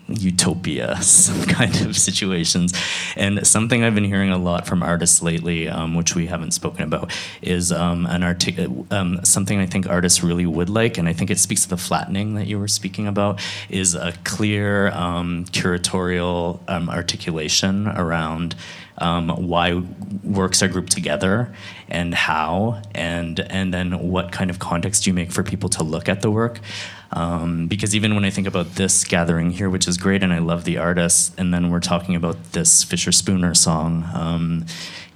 utopia 0.09 0.96
some 1.02 1.42
kind 1.44 1.81
of 1.83 1.96
situations. 1.96 2.72
And 3.16 3.46
something 3.46 3.85
I've 3.85 3.94
been 3.94 4.04
hearing 4.04 4.31
a 4.31 4.38
lot 4.38 4.66
from 4.66 4.83
artists 4.83 5.22
lately, 5.22 5.68
um, 5.68 5.94
which 5.94 6.14
we 6.14 6.26
haven't 6.26 6.52
spoken 6.52 6.85
about, 6.85 7.12
is 7.42 7.72
um, 7.72 8.07
an 8.07 8.22
artic- 8.22 8.59
um, 8.90 9.24
something 9.24 9.59
I 9.59 9.66
think 9.66 9.88
artists 9.88 10.22
really 10.22 10.46
would 10.46 10.70
like, 10.70 10.98
and 10.98 11.09
I 11.09 11.12
think 11.12 11.31
it 11.31 11.38
speaks 11.38 11.62
to 11.62 11.68
the 11.68 11.76
flattening 11.76 12.35
that 12.35 12.46
you 12.46 12.59
were 12.59 12.68
speaking 12.68 13.07
about, 13.07 13.40
is 13.68 13.94
a 13.94 14.12
clear 14.24 14.88
um, 14.88 15.44
curatorial 15.46 16.61
um, 16.68 16.88
articulation 17.09 17.88
around 17.88 18.55
um, 18.99 19.29
why 19.49 19.83
works 20.23 20.62
are 20.62 20.68
grouped 20.68 20.92
together 20.92 21.55
and 21.88 22.14
how, 22.14 22.83
and 22.94 23.40
and 23.40 23.73
then 23.73 24.11
what 24.11 24.31
kind 24.33 24.51
of 24.51 24.59
context 24.59 25.07
you 25.07 25.14
make 25.14 25.33
for 25.33 25.42
people 25.42 25.71
to 25.71 25.83
look 25.83 26.09
at 26.09 26.21
the 26.21 26.31
work. 26.31 26.61
Um, 27.11 27.68
because 27.68 27.94
even 27.94 28.14
when 28.14 28.25
I 28.27 28.31
think 28.31 28.47
about 28.47 28.75
this 28.75 29.05
gathering 29.05 29.51
here, 29.53 29.71
which 29.71 29.88
is 29.88 29.97
great, 29.97 30.23
and 30.23 30.31
I 30.31 30.40
love 30.40 30.64
the 30.64 30.77
artists, 30.77 31.35
and 31.38 31.55
then 31.55 31.71
we're 31.71 31.81
talking 31.81 32.14
about 32.14 32.53
this 32.53 32.85
Fischerspooner 32.85 33.57
song, 33.57 34.05
um, 34.12 34.66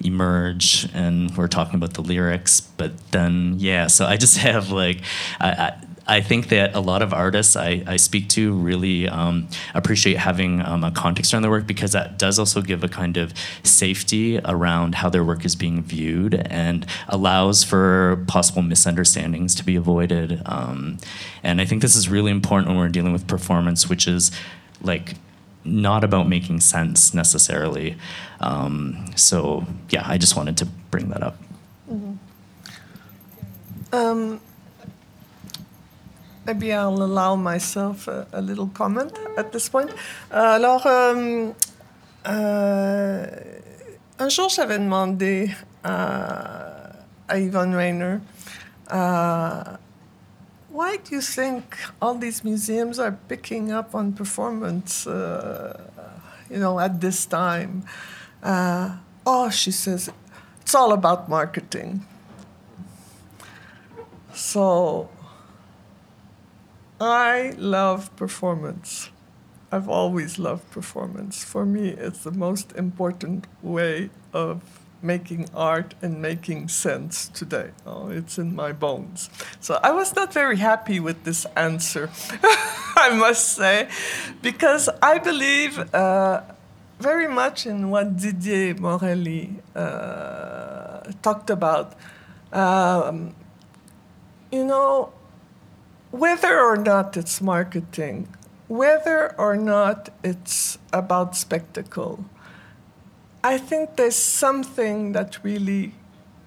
Emerge, 0.03 0.89
and 0.95 1.37
we're 1.37 1.49
talking 1.49 1.75
about 1.75 1.93
the 1.93 2.01
lyrics, 2.01 2.63
but 2.63 2.97
then, 3.11 3.57
yeah, 3.59 3.89
so 3.89 4.07
I 4.07 4.17
just 4.17 4.39
have 4.49 4.71
like, 4.71 5.03
I, 5.39 5.51
I 5.51 5.79
I 6.07 6.21
think 6.21 6.49
that 6.49 6.75
a 6.75 6.81
lot 6.81 7.03
of 7.03 7.13
artists 7.13 7.55
I, 7.55 7.85
I 7.87 7.97
speak 7.97 8.29
to 8.31 8.53
really 8.53 9.09
um, 9.09 9.49
appreciate 9.75 10.17
having 10.17 10.61
um, 10.61 10.83
a 10.83 10.91
context 10.91 11.33
around 11.33 11.43
their 11.43 11.51
work 11.51 11.67
because 11.67 11.93
that 11.93 12.19
does 12.19 12.39
also 12.39 12.61
give 12.61 12.83
a 12.83 12.89
kind 12.89 13.17
of 13.17 13.33
safety 13.63 14.41
around 14.45 14.97
how 14.97 15.09
their 15.09 15.25
work 15.25 15.45
is 15.45 15.55
being 15.55 15.83
viewed 15.83 16.35
and 16.35 16.87
allows 17.09 17.63
for 17.63 18.25
possible 18.27 18.63
misunderstandings 18.63 19.55
to 19.55 19.65
be 19.65 19.77
avoided. 19.77 20.43
Um, 20.45 20.99
and 21.43 21.61
I 21.61 21.65
think 21.65 21.83
this 21.83 21.95
is 21.95 22.09
really 22.09 22.31
important 22.31 22.69
when 22.69 22.79
we're 22.79 22.89
dealing 22.89 23.13
with 23.13 23.27
performance, 23.27 23.89
which 23.89 24.09
is 24.09 24.33
like 24.81 25.15
not 25.65 26.03
about 26.03 26.29
making 26.29 26.61
sense 26.61 27.15
necessarily. 27.15 27.97
Um, 28.41 29.07
so, 29.15 29.67
yeah, 29.91 30.03
I 30.05 30.19
just 30.19 30.37
wanted 30.37 30.57
to 30.59 30.67
bring 30.67 31.11
that 31.11 31.23
up. 31.23 31.37
Mm-hmm. 31.89 32.15
Um, 36.47 36.59
Maybe 36.59 36.73
I'll 36.73 37.03
allow 37.03 37.37
myself 37.37 38.09
a, 38.09 38.27
a 38.33 38.41
little 38.41 38.69
comment 38.75 39.13
at 39.37 39.53
this 39.53 39.69
point. 39.69 39.91
Euh, 40.33 40.57
alors, 40.57 40.87
euh, 40.87 41.53
euh, 42.27 43.27
un 44.19 44.29
jour, 44.29 44.49
j'avais 44.49 44.79
demandé 44.79 45.55
à, 45.85 46.93
à 47.29 47.39
Yvonne 47.39 48.21
uh, 48.91 49.77
why 50.71 50.97
do 50.97 51.15
you 51.15 51.21
think 51.21 51.77
all 52.01 52.15
these 52.15 52.45
museums 52.45 52.99
are 52.99 53.13
picking 53.29 53.71
up 53.71 53.95
on 53.95 54.13
performance, 54.13 55.07
uh, 55.07 55.79
you 56.51 56.59
know, 56.59 56.79
at 56.79 57.01
this 57.01 57.25
time? 57.27 57.85
Uh, 58.43 58.97
oh, 59.25 59.49
she 59.51 59.71
says, 59.71 60.11
it's 60.61 60.75
all 60.75 60.93
about 60.93 61.29
marketing. 61.29 62.05
So 64.35 65.09
I 67.03 67.55
love 67.59 68.15
performance. 68.15 69.11
I've 69.73 69.89
always 69.89 70.39
loved 70.39 70.71
performance. 70.71 71.43
For 71.43 71.67
me, 71.67 71.89
it's 71.89 72.23
the 72.23 72.31
most 72.31 72.71
important 72.77 73.49
way 73.61 74.11
of 74.33 74.63
making 75.03 75.49
art 75.53 75.97
and 76.01 76.23
making 76.23 76.69
sense 76.69 77.27
today. 77.27 77.71
Oh, 77.85 78.09
it's 78.09 78.39
in 78.39 78.55
my 78.55 78.71
bones. 78.71 79.31
So 79.59 79.81
I 79.83 79.91
was 79.91 80.15
not 80.15 80.33
very 80.33 80.59
happy 80.59 81.01
with 81.01 81.25
this 81.25 81.45
answer, 81.57 82.09
I 82.97 83.11
must 83.13 83.57
say, 83.57 83.89
because 84.41 84.89
I 85.03 85.19
believe 85.19 85.81
uh, 85.93 86.43
very 87.01 87.27
much 87.27 87.67
in 87.67 87.91
what 87.91 88.17
Didier 88.17 88.77
Morelli 88.77 89.57
uh, 89.75 91.01
talked 91.21 91.51
about. 91.51 91.95
Um, 92.53 93.35
you 94.53 94.65
know, 94.65 95.13
whether 96.13 96.61
or 96.61 96.77
not 96.77 97.17
it's 97.17 97.41
marketing, 97.41 98.29
whether 98.69 99.35
or 99.39 99.57
not 99.57 100.11
it's 100.23 100.79
about 100.93 101.35
spectacle, 101.37 102.25
I 103.43 103.59
think 103.59 103.97
there's 103.97 104.15
something 104.17 105.13
that 105.13 105.43
really 105.43 105.95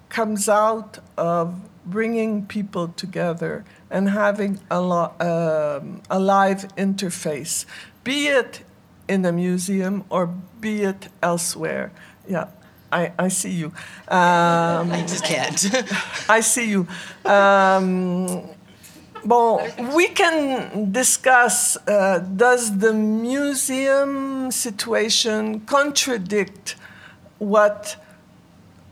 comes 0.09 0.47
out 0.47 0.99
of 1.17 1.59
bringing 1.85 2.45
people 2.45 2.87
together 2.89 3.65
and 3.89 4.09
having 4.09 4.59
a, 4.71 4.81
lo- 4.81 5.13
um, 5.19 6.01
a 6.09 6.19
live 6.19 6.67
interface, 6.75 7.65
be 8.03 8.27
it 8.27 8.63
in 9.07 9.25
a 9.25 9.31
museum 9.31 10.03
or 10.09 10.27
be 10.61 10.83
it 10.83 11.09
elsewhere. 11.21 11.91
Yeah, 12.27 12.47
I, 12.91 13.11
I 13.19 13.27
see 13.27 13.51
you. 13.51 13.67
Um, 14.07 14.91
I 14.91 15.03
just 15.07 15.25
can't. 15.25 16.29
I 16.29 16.39
see 16.39 16.69
you. 16.69 16.87
Um, 17.25 18.54
Bon, 19.25 19.59
we 19.95 20.09
can 20.09 20.91
discuss 20.91 21.77
uh, 21.87 22.19
does 22.19 22.77
the 22.77 22.93
museum 22.93 24.51
situation 24.51 25.61
contradict 25.61 26.75
what 27.39 27.95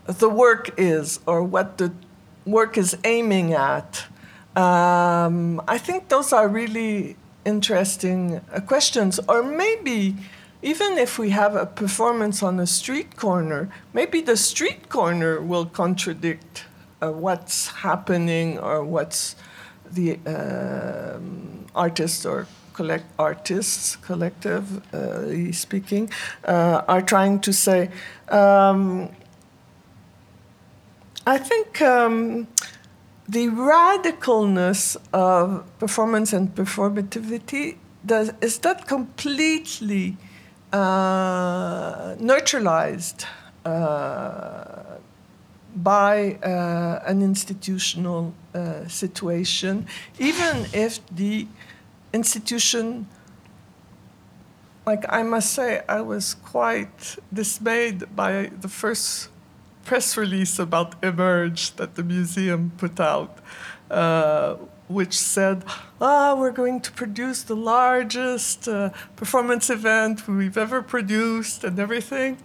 the 0.07 0.27
work 0.27 0.71
is 0.75 1.19
or 1.27 1.43
what 1.43 1.77
the 1.77 1.93
work 2.47 2.79
is 2.79 2.97
aiming 3.03 3.53
at? 3.53 4.05
Um, 4.55 5.61
I 5.67 5.77
think 5.77 6.09
those 6.09 6.33
are 6.33 6.47
really 6.47 7.15
interesting 7.45 8.41
uh, 8.51 8.59
questions. 8.61 9.19
Or 9.29 9.43
maybe, 9.43 10.15
even 10.63 10.97
if 10.97 11.19
we 11.19 11.29
have 11.29 11.55
a 11.55 11.67
performance 11.67 12.41
on 12.41 12.59
a 12.59 12.65
street 12.65 13.17
corner, 13.17 13.69
maybe 13.93 14.19
the 14.19 14.37
street 14.37 14.89
corner 14.89 15.39
will 15.39 15.67
contradict 15.67 16.65
uh, 17.03 17.11
what's 17.11 17.67
happening 17.67 18.57
or 18.57 18.83
what's 18.83 19.35
the 19.93 20.17
um, 20.25 21.65
artists 21.75 22.25
or 22.25 22.47
collect 22.73 23.05
artists 23.19 23.95
collective 23.97 24.81
uh, 24.93 25.51
speaking 25.51 26.09
uh, 26.45 26.81
are 26.87 27.01
trying 27.01 27.39
to 27.39 27.53
say 27.53 27.89
um, 28.29 29.09
i 31.27 31.37
think 31.37 31.81
um, 31.81 32.47
the 33.27 33.47
radicalness 33.47 34.97
of 35.13 35.63
performance 35.79 36.33
and 36.33 36.53
performativity 36.55 37.77
does, 38.05 38.31
is 38.41 38.61
not 38.63 38.87
completely 38.87 40.17
uh, 40.73 42.15
neutralized 42.19 43.25
uh, 43.65 44.92
by 45.75 46.35
uh, 46.43 47.01
an 47.05 47.21
institutional 47.21 48.33
uh, 48.53 48.87
situation, 48.87 49.87
even 50.19 50.67
if 50.73 50.99
the 51.07 51.47
institution, 52.13 53.07
like 54.85 55.05
I 55.09 55.23
must 55.23 55.53
say, 55.53 55.81
I 55.89 56.01
was 56.01 56.35
quite 56.35 57.17
dismayed 57.31 58.15
by 58.15 58.51
the 58.61 58.67
first 58.67 59.29
press 59.83 60.15
release 60.15 60.59
about 60.59 60.95
Emerge 61.03 61.75
that 61.75 61.95
the 61.95 62.03
museum 62.03 62.71
put 62.77 62.99
out. 62.99 63.39
Uh, 63.89 64.55
which 64.87 65.17
said, 65.17 65.63
ah, 66.01 66.35
we're 66.37 66.51
going 66.51 66.79
to 66.79 66.91
produce 66.91 67.41
the 67.43 67.55
largest 67.55 68.67
uh, 68.67 68.89
performance 69.15 69.69
event 69.69 70.27
we've 70.27 70.57
ever 70.57 70.81
produced 70.81 71.63
and 71.63 71.79
everything 71.79 72.37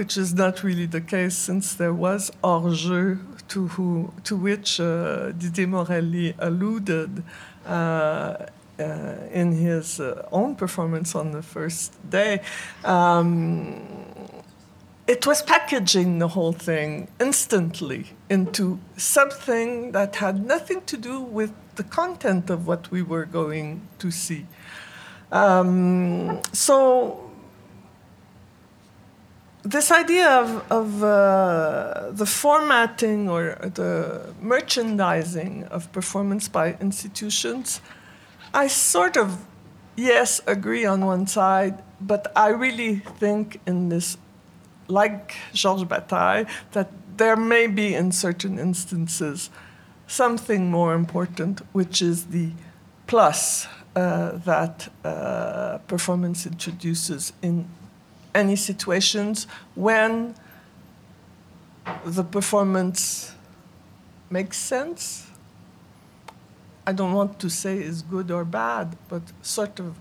which 0.00 0.16
is 0.16 0.32
not 0.32 0.62
really 0.62 0.86
the 0.86 1.00
case 1.02 1.36
since 1.36 1.74
there 1.74 1.92
was 1.92 2.32
hors-jeu 2.42 3.18
to, 3.48 3.68
who, 3.74 4.10
to 4.24 4.34
which 4.34 4.80
uh, 4.80 5.30
Didier 5.32 5.66
Morelli 5.66 6.34
alluded 6.38 7.22
uh, 7.66 7.70
uh, 7.70 8.46
in 9.30 9.52
his 9.52 10.00
uh, 10.00 10.26
own 10.32 10.56
performance 10.56 11.14
on 11.14 11.32
the 11.32 11.42
first 11.42 11.92
day. 12.08 12.40
Um, 12.82 13.82
it 15.06 15.26
was 15.26 15.42
packaging 15.42 16.18
the 16.18 16.28
whole 16.28 16.54
thing 16.54 17.08
instantly 17.20 18.06
into 18.30 18.80
something 18.96 19.92
that 19.92 20.16
had 20.16 20.46
nothing 20.46 20.80
to 20.86 20.96
do 20.96 21.20
with 21.20 21.52
the 21.74 21.84
content 21.84 22.48
of 22.48 22.66
what 22.66 22.90
we 22.90 23.02
were 23.02 23.26
going 23.26 23.82
to 23.98 24.10
see. 24.10 24.46
Um, 25.30 26.40
so 26.54 27.29
this 29.62 29.90
idea 29.90 30.28
of, 30.28 30.72
of 30.72 31.02
uh, 31.02 32.10
the 32.12 32.26
formatting 32.26 33.28
or 33.28 33.56
the 33.74 34.32
merchandising 34.40 35.64
of 35.64 35.92
performance 35.92 36.48
by 36.48 36.76
institutions, 36.80 37.80
I 38.54 38.68
sort 38.68 39.16
of, 39.16 39.44
yes, 39.96 40.40
agree 40.46 40.84
on 40.86 41.04
one 41.04 41.26
side, 41.26 41.82
but 42.00 42.32
I 42.34 42.48
really 42.48 42.96
think 42.96 43.60
in 43.66 43.90
this, 43.90 44.16
like 44.88 45.34
Georges 45.52 45.84
Bataille, 45.84 46.46
that 46.72 46.90
there 47.16 47.36
may 47.36 47.66
be 47.66 47.94
in 47.94 48.12
certain 48.12 48.58
instances 48.58 49.50
something 50.06 50.70
more 50.70 50.94
important, 50.94 51.60
which 51.72 52.00
is 52.00 52.26
the 52.26 52.50
plus 53.06 53.68
uh, 53.94 54.38
that 54.38 54.88
uh, 55.04 55.78
performance 55.86 56.46
introduces 56.46 57.32
in 57.42 57.68
any 58.34 58.56
situations 58.56 59.46
when 59.74 60.34
the 62.04 62.24
performance 62.24 63.34
makes 64.30 64.56
sense. 64.56 65.26
I 66.86 66.92
don't 66.92 67.12
want 67.12 67.38
to 67.40 67.50
say 67.50 67.78
is 67.78 68.02
good 68.02 68.30
or 68.30 68.44
bad, 68.44 68.96
but 69.08 69.22
sort 69.42 69.78
of 69.80 69.96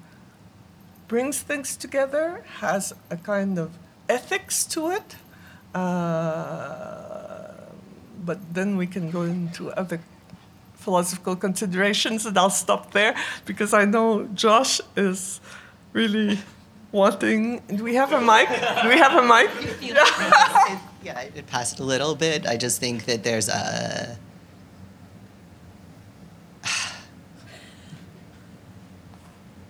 brings 1.08 1.40
things 1.40 1.76
together, 1.76 2.44
has 2.60 2.94
a 3.10 3.18
kind 3.18 3.58
of 3.58 3.72
ethics 4.08 4.66
to 4.66 4.92
it. 4.92 5.16
Uh, 5.76 7.52
but 8.24 8.38
then 8.54 8.78
we 8.78 8.88
can 8.88 9.12
go 9.12 9.24
into 9.24 9.72
other 9.72 10.00
philosophical 10.76 11.36
considerations, 11.36 12.26
and 12.26 12.38
I'll 12.38 12.50
stop 12.50 12.92
there 12.92 13.16
because 13.46 13.74
I 13.74 13.86
know 13.86 14.28
Josh 14.34 14.82
is 14.96 15.42
really 15.94 16.40
wanting. 16.92 17.62
Do 17.68 17.84
we 17.84 17.96
have 17.96 18.12
a 18.12 18.22
mic? 18.22 18.50
Do 18.82 18.90
we 18.90 18.98
have 18.98 19.16
a 19.16 19.22
mic? 19.22 19.50
yeah, 21.04 21.22
it 21.22 21.48
passed 21.48 21.80
a 21.80 21.84
little 21.84 22.16
bit. 22.16 22.46
I 22.48 22.58
just 22.58 22.80
think 22.80 23.06
that 23.06 23.24
there's 23.24 23.50
a. 23.50 24.18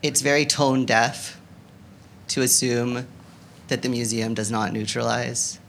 It's 0.02 0.22
very 0.22 0.46
tone 0.46 0.86
deaf 0.86 1.42
to 2.30 2.42
assume 2.42 3.06
that 3.68 3.82
the 3.82 3.90
museum 3.90 4.34
does 4.34 4.50
not 4.50 4.72
neutralize. 4.72 5.60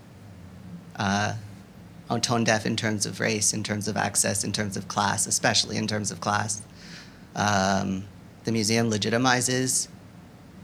Uh, 0.95 1.35
on 2.09 2.21
tone 2.21 2.45
deaf 2.45 2.67
in 2.67 2.77
terms 2.77 3.07
of 3.07 3.21
race, 3.21 3.53
in 3.53 3.63
terms 3.63 3.89
of 3.89 3.97
access, 3.97 4.45
in 4.45 4.53
terms 4.53 4.77
of 4.77 4.89
class, 4.89 5.27
especially 5.27 5.77
in 5.77 5.87
terms 5.87 6.11
of 6.11 6.21
class. 6.21 6.61
Um, 7.37 8.05
the 8.45 8.53
museum 8.53 8.91
legitimizes 8.91 9.89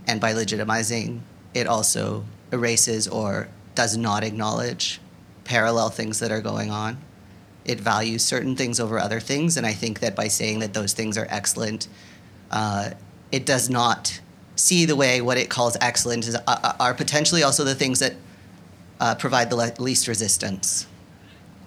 and 0.06 0.20
by 0.20 0.32
legitimizing, 0.32 1.20
it 1.54 1.66
also 1.66 2.24
erases 2.52 3.08
or 3.08 3.48
does 3.74 3.96
not 3.96 4.22
acknowledge 4.22 5.00
parallel 5.44 5.90
things 5.90 6.18
that 6.20 6.30
are 6.30 6.40
going 6.40 6.70
on. 6.70 6.98
It 7.64 7.80
values 7.80 8.24
certain 8.24 8.56
things 8.56 8.78
over 8.78 8.98
other 8.98 9.20
things, 9.20 9.56
and 9.56 9.66
I 9.66 9.72
think 9.72 10.00
that 10.00 10.14
by 10.14 10.28
saying 10.28 10.60
that 10.60 10.74
those 10.74 10.92
things 10.92 11.18
are 11.18 11.26
excellent, 11.28 11.88
uh, 12.50 12.90
it 13.32 13.44
does 13.44 13.68
not 13.68 14.20
see 14.54 14.86
the 14.86 14.96
way 14.96 15.20
what 15.20 15.36
it 15.36 15.50
calls 15.50 15.76
excellent 15.80 16.26
is, 16.26 16.34
uh, 16.34 16.40
uh 16.46 16.72
are 16.78 16.94
potentially 16.94 17.42
also 17.42 17.64
the 17.64 17.74
things 17.74 17.98
that 17.98 18.14
uh, 19.00 19.14
provide 19.16 19.50
the 19.50 19.56
le- 19.56 19.72
least 19.78 20.06
resistance, 20.06 20.86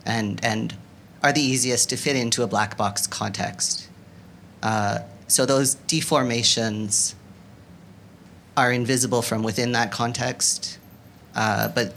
and 0.05 0.43
and 0.43 0.75
are 1.21 1.33
the 1.33 1.41
easiest 1.41 1.89
to 1.89 1.97
fit 1.97 2.15
into 2.15 2.43
a 2.43 2.47
black 2.47 2.77
box 2.77 3.05
context. 3.05 3.89
Uh, 4.63 4.99
so 5.27 5.45
those 5.45 5.75
deformations 5.87 7.13
are 8.59 8.71
invisible 8.71 9.21
from 9.21 9.41
within 9.43 9.71
that 9.71 9.91
context. 9.91 10.79
Uh, 11.35 11.69
but 11.69 11.95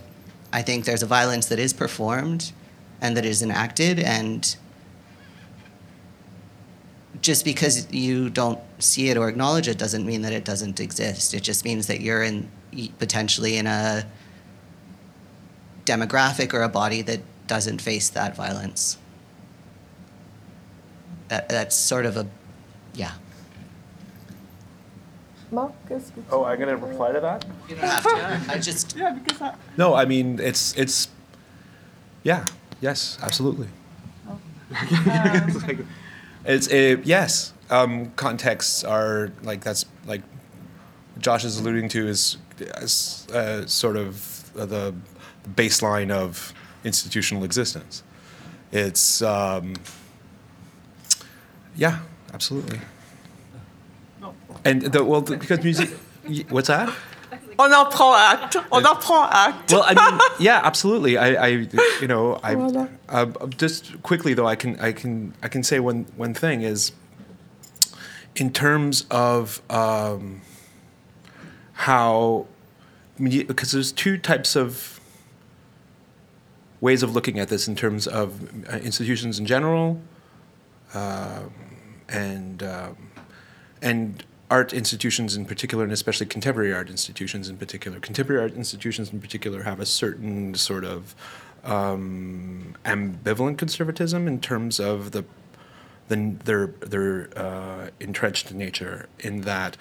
I 0.52 0.62
think 0.62 0.84
there's 0.84 1.02
a 1.02 1.06
violence 1.06 1.46
that 1.46 1.58
is 1.58 1.72
performed 1.72 2.52
and 3.00 3.16
that 3.16 3.24
is 3.24 3.42
enacted, 3.42 3.98
and 3.98 4.56
just 7.20 7.44
because 7.44 7.92
you 7.92 8.30
don't 8.30 8.60
see 8.78 9.08
it 9.10 9.16
or 9.16 9.28
acknowledge 9.28 9.66
it 9.66 9.78
doesn't 9.78 10.06
mean 10.06 10.22
that 10.22 10.32
it 10.32 10.44
doesn't 10.44 10.78
exist. 10.78 11.34
It 11.34 11.42
just 11.42 11.64
means 11.64 11.86
that 11.88 12.00
you're 12.00 12.22
in 12.22 12.48
potentially 12.98 13.56
in 13.56 13.66
a 13.66 14.06
demographic 15.84 16.54
or 16.54 16.62
a 16.62 16.68
body 16.68 17.02
that 17.02 17.20
doesn't 17.46 17.80
face 17.80 18.08
that 18.10 18.36
violence. 18.36 18.98
That, 21.28 21.48
that's 21.48 21.76
sort 21.76 22.06
of 22.06 22.16
a, 22.16 22.26
yeah. 22.94 23.12
Mark, 25.52 25.72
qu'est-ce 25.88 26.10
que 26.12 26.20
tu 26.20 26.26
Oh, 26.32 26.44
I'm 26.44 26.58
gonna 26.58 26.76
reply 26.76 27.12
to 27.12 27.20
that. 27.20 27.44
You 27.68 27.76
don't 27.76 27.84
have 27.84 28.02
to. 28.48 28.52
I 28.54 28.58
just. 28.70 28.96
Yeah, 28.96 29.12
because 29.12 29.40
I, 29.40 29.54
No, 29.76 29.94
I 29.94 30.04
mean 30.06 30.38
it's 30.40 30.74
it's. 30.76 31.08
Yeah. 32.22 32.44
Yes. 32.80 33.18
Absolutely. 33.22 33.68
It's 34.70 35.62
like- 35.68 35.84
it's 36.44 36.66
it, 36.68 37.04
yes. 37.04 37.52
Um, 37.70 38.10
contexts 38.16 38.82
are 38.84 39.30
like 39.42 39.62
that's 39.62 39.84
like 40.06 40.22
Josh 41.18 41.44
is 41.44 41.58
alluding 41.60 41.88
to 41.90 42.08
is, 42.08 42.36
is 42.58 43.26
uh, 43.32 43.66
sort 43.66 43.96
of 43.96 44.50
the 44.54 44.94
baseline 45.54 46.10
of 46.10 46.52
institutional 46.84 47.44
existence. 47.44 48.02
It's 48.72 49.22
um, 49.22 49.74
yeah, 51.76 51.98
absolutely. 52.34 52.80
And 54.64 54.82
the, 54.82 55.04
well, 55.04 55.20
the, 55.22 55.36
because 55.36 55.62
music, 55.62 55.90
what's 56.50 56.68
that? 56.68 56.92
on 57.58 57.72
en 57.72 57.84
prend 57.90 58.14
acte. 58.14 58.56
On 58.70 58.84
en 58.84 58.96
prend 58.96 59.28
acte. 59.30 59.72
Well, 59.72 59.84
I 59.86 59.94
mean, 59.94 60.20
yeah, 60.40 60.60
absolutely. 60.62 61.16
I, 61.16 61.34
I 61.34 61.46
you 62.00 62.08
know, 62.08 62.40
I 62.42 62.54
Voilà. 62.54 62.88
uh, 63.08 63.46
just 63.48 64.02
quickly 64.02 64.34
though, 64.34 64.46
I 64.46 64.56
can, 64.56 64.78
I 64.80 64.92
can, 64.92 65.34
I 65.42 65.48
can 65.48 65.62
say 65.62 65.80
one 65.80 66.06
one 66.16 66.34
thing 66.34 66.62
is, 66.62 66.92
in 68.34 68.52
terms 68.52 69.04
of 69.10 69.60
um, 69.70 70.40
how, 71.72 72.46
because 73.18 73.72
there's 73.72 73.92
two 73.92 74.16
types 74.16 74.56
of 74.56 75.00
ways 76.80 77.02
of 77.02 77.14
looking 77.14 77.38
at 77.38 77.48
this 77.48 77.68
in 77.68 77.76
terms 77.76 78.06
of 78.06 78.42
uh, 78.68 78.78
institutions 78.78 79.38
in 79.38 79.46
general, 79.46 80.00
um, 80.94 81.52
and 82.08 82.62
um, 82.62 82.96
and 83.80 84.24
art 84.52 84.74
institutions 84.74 85.34
in 85.34 85.46
particular, 85.46 85.82
and 85.82 85.92
especially 85.94 86.26
contemporary 86.26 86.74
art 86.74 86.90
institutions 86.90 87.48
in 87.48 87.56
particular. 87.56 87.98
Contemporary 87.98 88.42
art 88.42 88.54
institutions 88.54 89.10
in 89.10 89.18
particular 89.18 89.62
have 89.62 89.80
a 89.80 89.86
certain 89.86 90.54
sort 90.54 90.84
of 90.84 91.14
um, 91.64 92.76
ambivalent 92.84 93.56
conservatism 93.56 94.28
in 94.28 94.38
terms 94.40 94.78
of 94.78 95.12
the, 95.12 95.24
the 96.08 96.16
their 96.44 96.66
their 96.92 97.30
uh, 97.34 97.88
entrenched 97.98 98.52
nature. 98.52 99.08
In 99.20 99.40
that, 99.52 99.78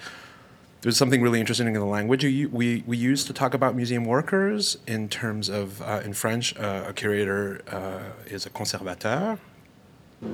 there's 0.80 0.96
something 0.96 1.20
really 1.20 1.40
interesting 1.40 1.66
in 1.66 1.74
the 1.74 1.84
language 1.98 2.24
we 2.24 2.46
we, 2.46 2.82
we 2.86 2.96
use 2.96 3.24
to 3.24 3.34
talk 3.34 3.52
about 3.52 3.74
museum 3.74 4.06
workers. 4.06 4.78
In 4.86 5.10
terms 5.10 5.50
of 5.50 5.82
uh, 5.82 6.00
in 6.02 6.14
French, 6.14 6.56
uh, 6.56 6.86
a 6.88 6.94
curator 6.94 7.60
uh, 7.70 8.34
is 8.34 8.46
a 8.46 8.50
conservateur, 8.50 9.38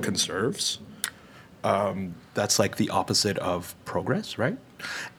conserves 0.01 0.79
um, 1.63 2.15
that's 2.33 2.59
like 2.59 2.77
the 2.77 2.89
opposite 2.89 3.37
of 3.39 3.75
progress, 3.85 4.37
right? 4.37 4.57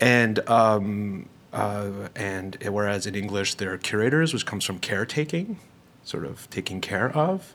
And 0.01 0.39
um, 0.49 1.29
uh, 1.53 2.09
and 2.15 2.57
whereas 2.63 3.07
in 3.07 3.15
English 3.15 3.57
there 3.57 3.73
are 3.73 3.79
curators, 3.79 4.33
which 4.33 4.47
comes 4.47 4.65
from 4.65 4.79
caretaking, 4.79 5.59
sort 6.05 6.25
of 6.25 6.49
taking 6.51 6.81
care 6.81 7.11
of. 7.17 7.55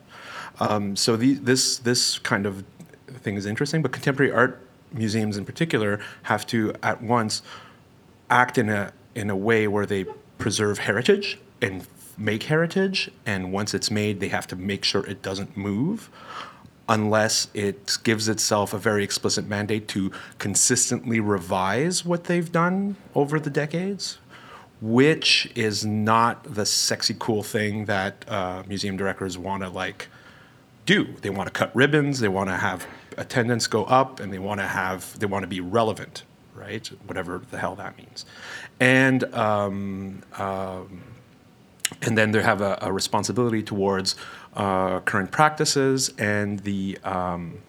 Um, 0.59 0.95
so 0.95 1.15
the, 1.15 1.33
this 1.33 1.77
this 1.77 2.19
kind 2.19 2.45
of 2.45 2.63
thing 3.07 3.35
is 3.35 3.45
interesting, 3.45 3.81
but 3.81 3.91
contemporary 3.91 4.31
art 4.31 4.61
museums 4.91 5.37
in 5.37 5.45
particular 5.45 5.99
have 6.23 6.45
to 6.47 6.73
at 6.81 7.01
once 7.01 7.41
act 8.29 8.57
in 8.57 8.69
a 8.69 8.93
in 9.13 9.29
a 9.29 9.35
way 9.35 9.67
where 9.67 9.85
they 9.85 10.05
preserve 10.37 10.79
heritage 10.79 11.39
and 11.61 11.87
make 12.17 12.43
heritage, 12.43 13.11
and 13.25 13.51
once 13.51 13.73
it's 13.73 13.91
made, 13.91 14.19
they 14.19 14.29
have 14.29 14.47
to 14.47 14.55
make 14.55 14.85
sure 14.85 15.05
it 15.05 15.21
doesn't 15.21 15.57
move 15.57 16.09
unless 16.87 17.47
it 17.53 17.97
gives 18.03 18.27
itself 18.27 18.73
a 18.73 18.77
very 18.77 19.03
explicit 19.03 19.47
mandate 19.47 19.87
to 19.89 20.11
consistently 20.37 21.19
revise 21.19 22.05
what 22.05 22.25
they've 22.25 22.51
done 22.51 22.95
over 23.15 23.39
the 23.39 23.49
decades, 23.49 24.19
which 24.81 25.51
is 25.55 25.85
not 25.85 26.43
the 26.43 26.65
sexy, 26.65 27.15
cool 27.17 27.41
thing 27.41 27.85
that 27.85 28.25
uh, 28.27 28.63
museum 28.67 28.97
directors 28.97 29.37
want 29.37 29.63
to 29.63 29.69
like 29.69 30.07
do. 30.85 31.07
They 31.21 31.31
want 31.31 31.47
to 31.47 31.53
cut 31.53 31.75
ribbons, 31.75 32.19
they 32.19 32.27
want 32.27 32.49
to 32.49 32.57
have 32.57 32.85
attendance 33.17 33.65
go 33.65 33.85
up, 33.85 34.19
and 34.19 34.31
they 34.31 34.39
want 34.39 34.59
to 34.59 34.67
have 34.67 35.17
they 35.17 35.25
want 35.25 35.43
to 35.43 35.47
be 35.47 35.61
relevant, 35.61 36.23
right? 36.53 36.85
Whatever 37.07 37.41
the 37.49 37.57
hell 37.57 37.75
that 37.75 37.97
means, 37.97 38.25
and. 38.79 39.23
Um, 39.33 40.21
um, 40.37 41.01
and 42.01 42.17
then 42.17 42.31
they 42.31 42.41
have 42.41 42.61
a, 42.61 42.77
a 42.81 42.91
responsibility 42.91 43.61
towards 43.61 44.15
uh, 44.55 44.99
current 45.01 45.31
practices 45.31 46.13
and 46.17 46.59
the 46.59 46.97
um, 47.03 47.59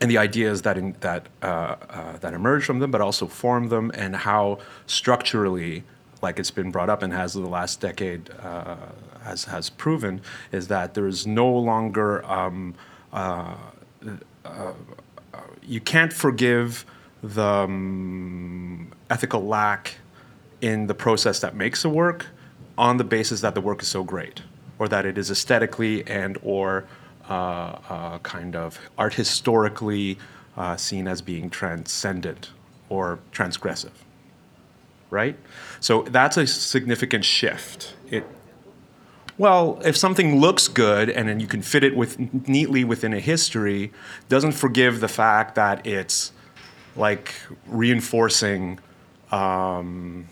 and 0.00 0.10
the 0.10 0.18
ideas 0.18 0.62
that 0.62 0.78
in, 0.78 0.94
that 1.00 1.26
uh, 1.42 1.46
uh, 1.90 2.16
that 2.18 2.34
emerge 2.34 2.64
from 2.64 2.78
them, 2.78 2.90
but 2.90 3.00
also 3.00 3.26
form 3.26 3.68
them, 3.68 3.90
and 3.94 4.14
how 4.14 4.58
structurally, 4.86 5.82
like 6.22 6.38
it's 6.38 6.52
been 6.52 6.70
brought 6.70 6.88
up 6.88 7.02
and 7.02 7.12
has 7.12 7.32
the 7.32 7.40
last 7.40 7.80
decade 7.80 8.30
uh, 8.40 8.76
has 9.22 9.44
has 9.44 9.70
proven, 9.70 10.20
is 10.52 10.68
that 10.68 10.94
there 10.94 11.06
is 11.06 11.26
no 11.26 11.50
longer 11.50 12.24
um, 12.26 12.74
uh, 13.12 13.54
uh, 14.44 14.72
you 15.62 15.80
can't 15.80 16.12
forgive 16.12 16.86
the 17.22 17.42
um, 17.42 18.92
ethical 19.10 19.44
lack 19.44 19.96
in 20.60 20.86
the 20.86 20.94
process 20.94 21.40
that 21.40 21.54
makes 21.54 21.84
a 21.84 21.88
work 21.88 22.26
on 22.76 22.96
the 22.96 23.04
basis 23.04 23.40
that 23.40 23.54
the 23.54 23.60
work 23.60 23.82
is 23.82 23.88
so 23.88 24.02
great 24.02 24.42
or 24.78 24.88
that 24.88 25.04
it 25.04 25.18
is 25.18 25.30
aesthetically 25.30 26.06
and 26.06 26.38
or 26.42 26.86
uh, 27.28 27.32
uh, 27.32 28.18
kind 28.20 28.56
of 28.56 28.78
art 28.96 29.14
historically 29.14 30.18
uh, 30.56 30.76
seen 30.76 31.06
as 31.06 31.20
being 31.20 31.50
transcendent 31.50 32.50
or 32.88 33.18
transgressive 33.32 33.90
right? 35.10 35.36
So 35.80 36.02
that's 36.02 36.36
a 36.36 36.46
significant 36.46 37.24
shift. 37.24 37.94
It 38.10 38.24
well 39.36 39.80
if 39.84 39.96
something 39.96 40.40
looks 40.40 40.66
good 40.66 41.08
and 41.08 41.28
then 41.28 41.38
you 41.40 41.46
can 41.46 41.62
fit 41.62 41.84
it 41.84 41.96
with 41.96 42.18
neatly 42.48 42.82
within 42.84 43.14
a 43.14 43.20
history 43.20 43.92
doesn't 44.28 44.52
forgive 44.52 45.00
the 45.00 45.08
fact 45.08 45.54
that 45.54 45.86
it's 45.86 46.32
like 46.96 47.34
reinforcing 47.66 48.80
um, 49.30 50.26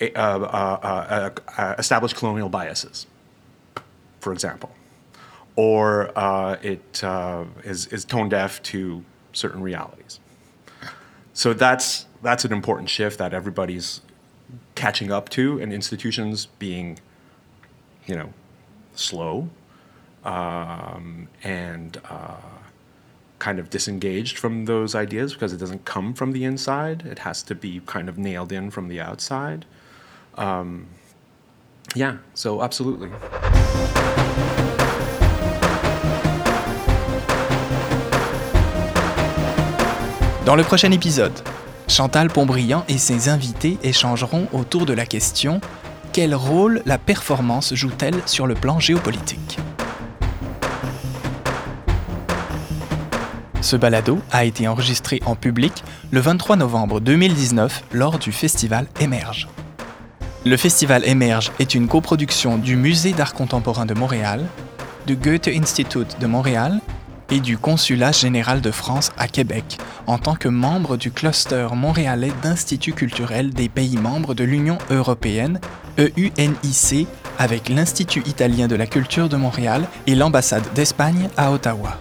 Uh, 0.00 0.04
uh, 0.06 1.30
uh, 1.56 1.74
established 1.78 2.16
colonial 2.16 2.48
biases, 2.48 3.06
for 4.20 4.32
example, 4.32 4.70
or 5.56 6.10
it 6.62 7.02
is 7.62 7.86
is 7.86 8.04
tone 8.04 8.28
deaf 8.28 8.60
to 8.62 9.04
certain 9.32 9.62
realities. 9.62 10.18
So 11.32 11.52
that's 11.52 12.06
that's 12.22 12.44
an 12.44 12.52
important 12.52 12.90
shift 12.90 13.18
that 13.18 13.32
everybody's 13.32 14.00
catching 14.74 15.12
up 15.12 15.28
to, 15.30 15.60
and 15.60 15.72
institutions 15.72 16.46
being, 16.58 16.98
you 18.06 18.16
know, 18.16 18.32
slow 18.94 19.48
um, 20.24 21.28
and 21.42 22.00
uh, 22.10 22.34
kind 23.38 23.58
of 23.58 23.70
disengaged 23.70 24.38
from 24.38 24.64
those 24.64 24.94
ideas 24.94 25.34
because 25.34 25.52
it 25.52 25.58
doesn't 25.58 25.84
come 25.84 26.14
from 26.14 26.32
the 26.32 26.44
inside. 26.44 27.06
It 27.06 27.20
has 27.20 27.42
to 27.44 27.54
be 27.54 27.80
kind 27.86 28.08
of 28.08 28.18
nailed 28.18 28.50
in 28.50 28.70
from 28.70 28.88
the 28.88 29.00
outside. 29.00 29.66
Um, 30.36 30.86
yeah, 31.94 32.14
so 32.34 32.60
absolutely. 32.62 33.08
Dans 40.44 40.56
le 40.56 40.62
prochain 40.62 40.90
épisode, 40.90 41.32
Chantal 41.88 42.28
Pontbriand 42.28 42.84
et 42.88 42.98
ses 42.98 43.28
invités 43.28 43.78
échangeront 43.82 44.46
autour 44.52 44.84
de 44.84 44.92
la 44.92 45.06
question 45.06 45.60
quel 46.14 46.32
rôle 46.34 46.80
la 46.86 46.96
performance 46.96 47.74
joue-t-elle 47.74 48.14
sur 48.24 48.46
le 48.46 48.54
plan 48.54 48.78
géopolitique? 48.78 49.58
Ce 53.60 53.74
balado 53.74 54.20
a 54.30 54.44
été 54.44 54.68
enregistré 54.68 55.20
en 55.26 55.34
public 55.34 55.82
le 56.12 56.20
23 56.20 56.54
novembre 56.54 57.00
2019 57.00 57.84
lors 57.92 58.20
du 58.20 58.30
festival 58.30 58.86
Émerge. 59.00 59.48
Le 60.46 60.58
festival 60.58 61.08
Émerge 61.08 61.52
est 61.58 61.74
une 61.74 61.88
coproduction 61.88 62.58
du 62.58 62.76
Musée 62.76 63.12
d'art 63.12 63.32
contemporain 63.32 63.86
de 63.86 63.94
Montréal, 63.94 64.44
du 65.06 65.16
Goethe 65.16 65.48
Institut 65.48 66.04
de 66.20 66.26
Montréal 66.26 66.80
et 67.30 67.40
du 67.40 67.56
Consulat 67.56 68.12
général 68.12 68.60
de 68.60 68.70
France 68.70 69.10
à 69.16 69.26
Québec 69.26 69.78
en 70.06 70.18
tant 70.18 70.34
que 70.34 70.48
membre 70.48 70.98
du 70.98 71.10
cluster 71.10 71.68
montréalais 71.74 72.32
d'instituts 72.42 72.92
culturels 72.92 73.54
des 73.54 73.70
pays 73.70 73.96
membres 73.96 74.34
de 74.34 74.44
l'Union 74.44 74.76
européenne, 74.90 75.60
EUNIC, 75.98 77.08
avec 77.38 77.70
l'Institut 77.70 78.22
italien 78.26 78.68
de 78.68 78.76
la 78.76 78.86
culture 78.86 79.30
de 79.30 79.36
Montréal 79.36 79.86
et 80.06 80.14
l'ambassade 80.14 80.66
d'Espagne 80.74 81.30
à 81.38 81.52
Ottawa. 81.52 81.98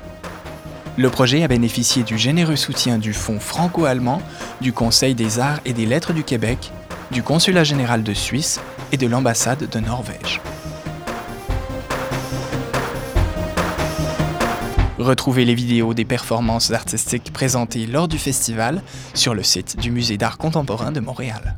Le 0.97 1.09
projet 1.09 1.43
a 1.43 1.47
bénéficié 1.47 2.03
du 2.03 2.17
généreux 2.17 2.57
soutien 2.57 2.97
du 2.97 3.13
Fonds 3.13 3.39
franco-allemand, 3.39 4.21
du 4.59 4.73
Conseil 4.73 5.15
des 5.15 5.39
arts 5.39 5.61
et 5.63 5.71
des 5.71 5.85
lettres 5.85 6.11
du 6.11 6.25
Québec 6.25 6.73
du 7.11 7.23
Consulat 7.23 7.63
général 7.63 8.03
de 8.03 8.13
Suisse 8.13 8.59
et 8.91 8.97
de 8.97 9.07
l'ambassade 9.07 9.69
de 9.69 9.79
Norvège. 9.79 10.41
Retrouvez 14.99 15.43
les 15.43 15.55
vidéos 15.55 15.93
des 15.93 16.05
performances 16.05 16.71
artistiques 16.71 17.33
présentées 17.33 17.85
lors 17.85 18.07
du 18.07 18.17
festival 18.17 18.81
sur 19.13 19.33
le 19.33 19.43
site 19.43 19.77
du 19.77 19.91
Musée 19.91 20.17
d'art 20.17 20.37
contemporain 20.37 20.91
de 20.91 20.99
Montréal. 20.99 21.57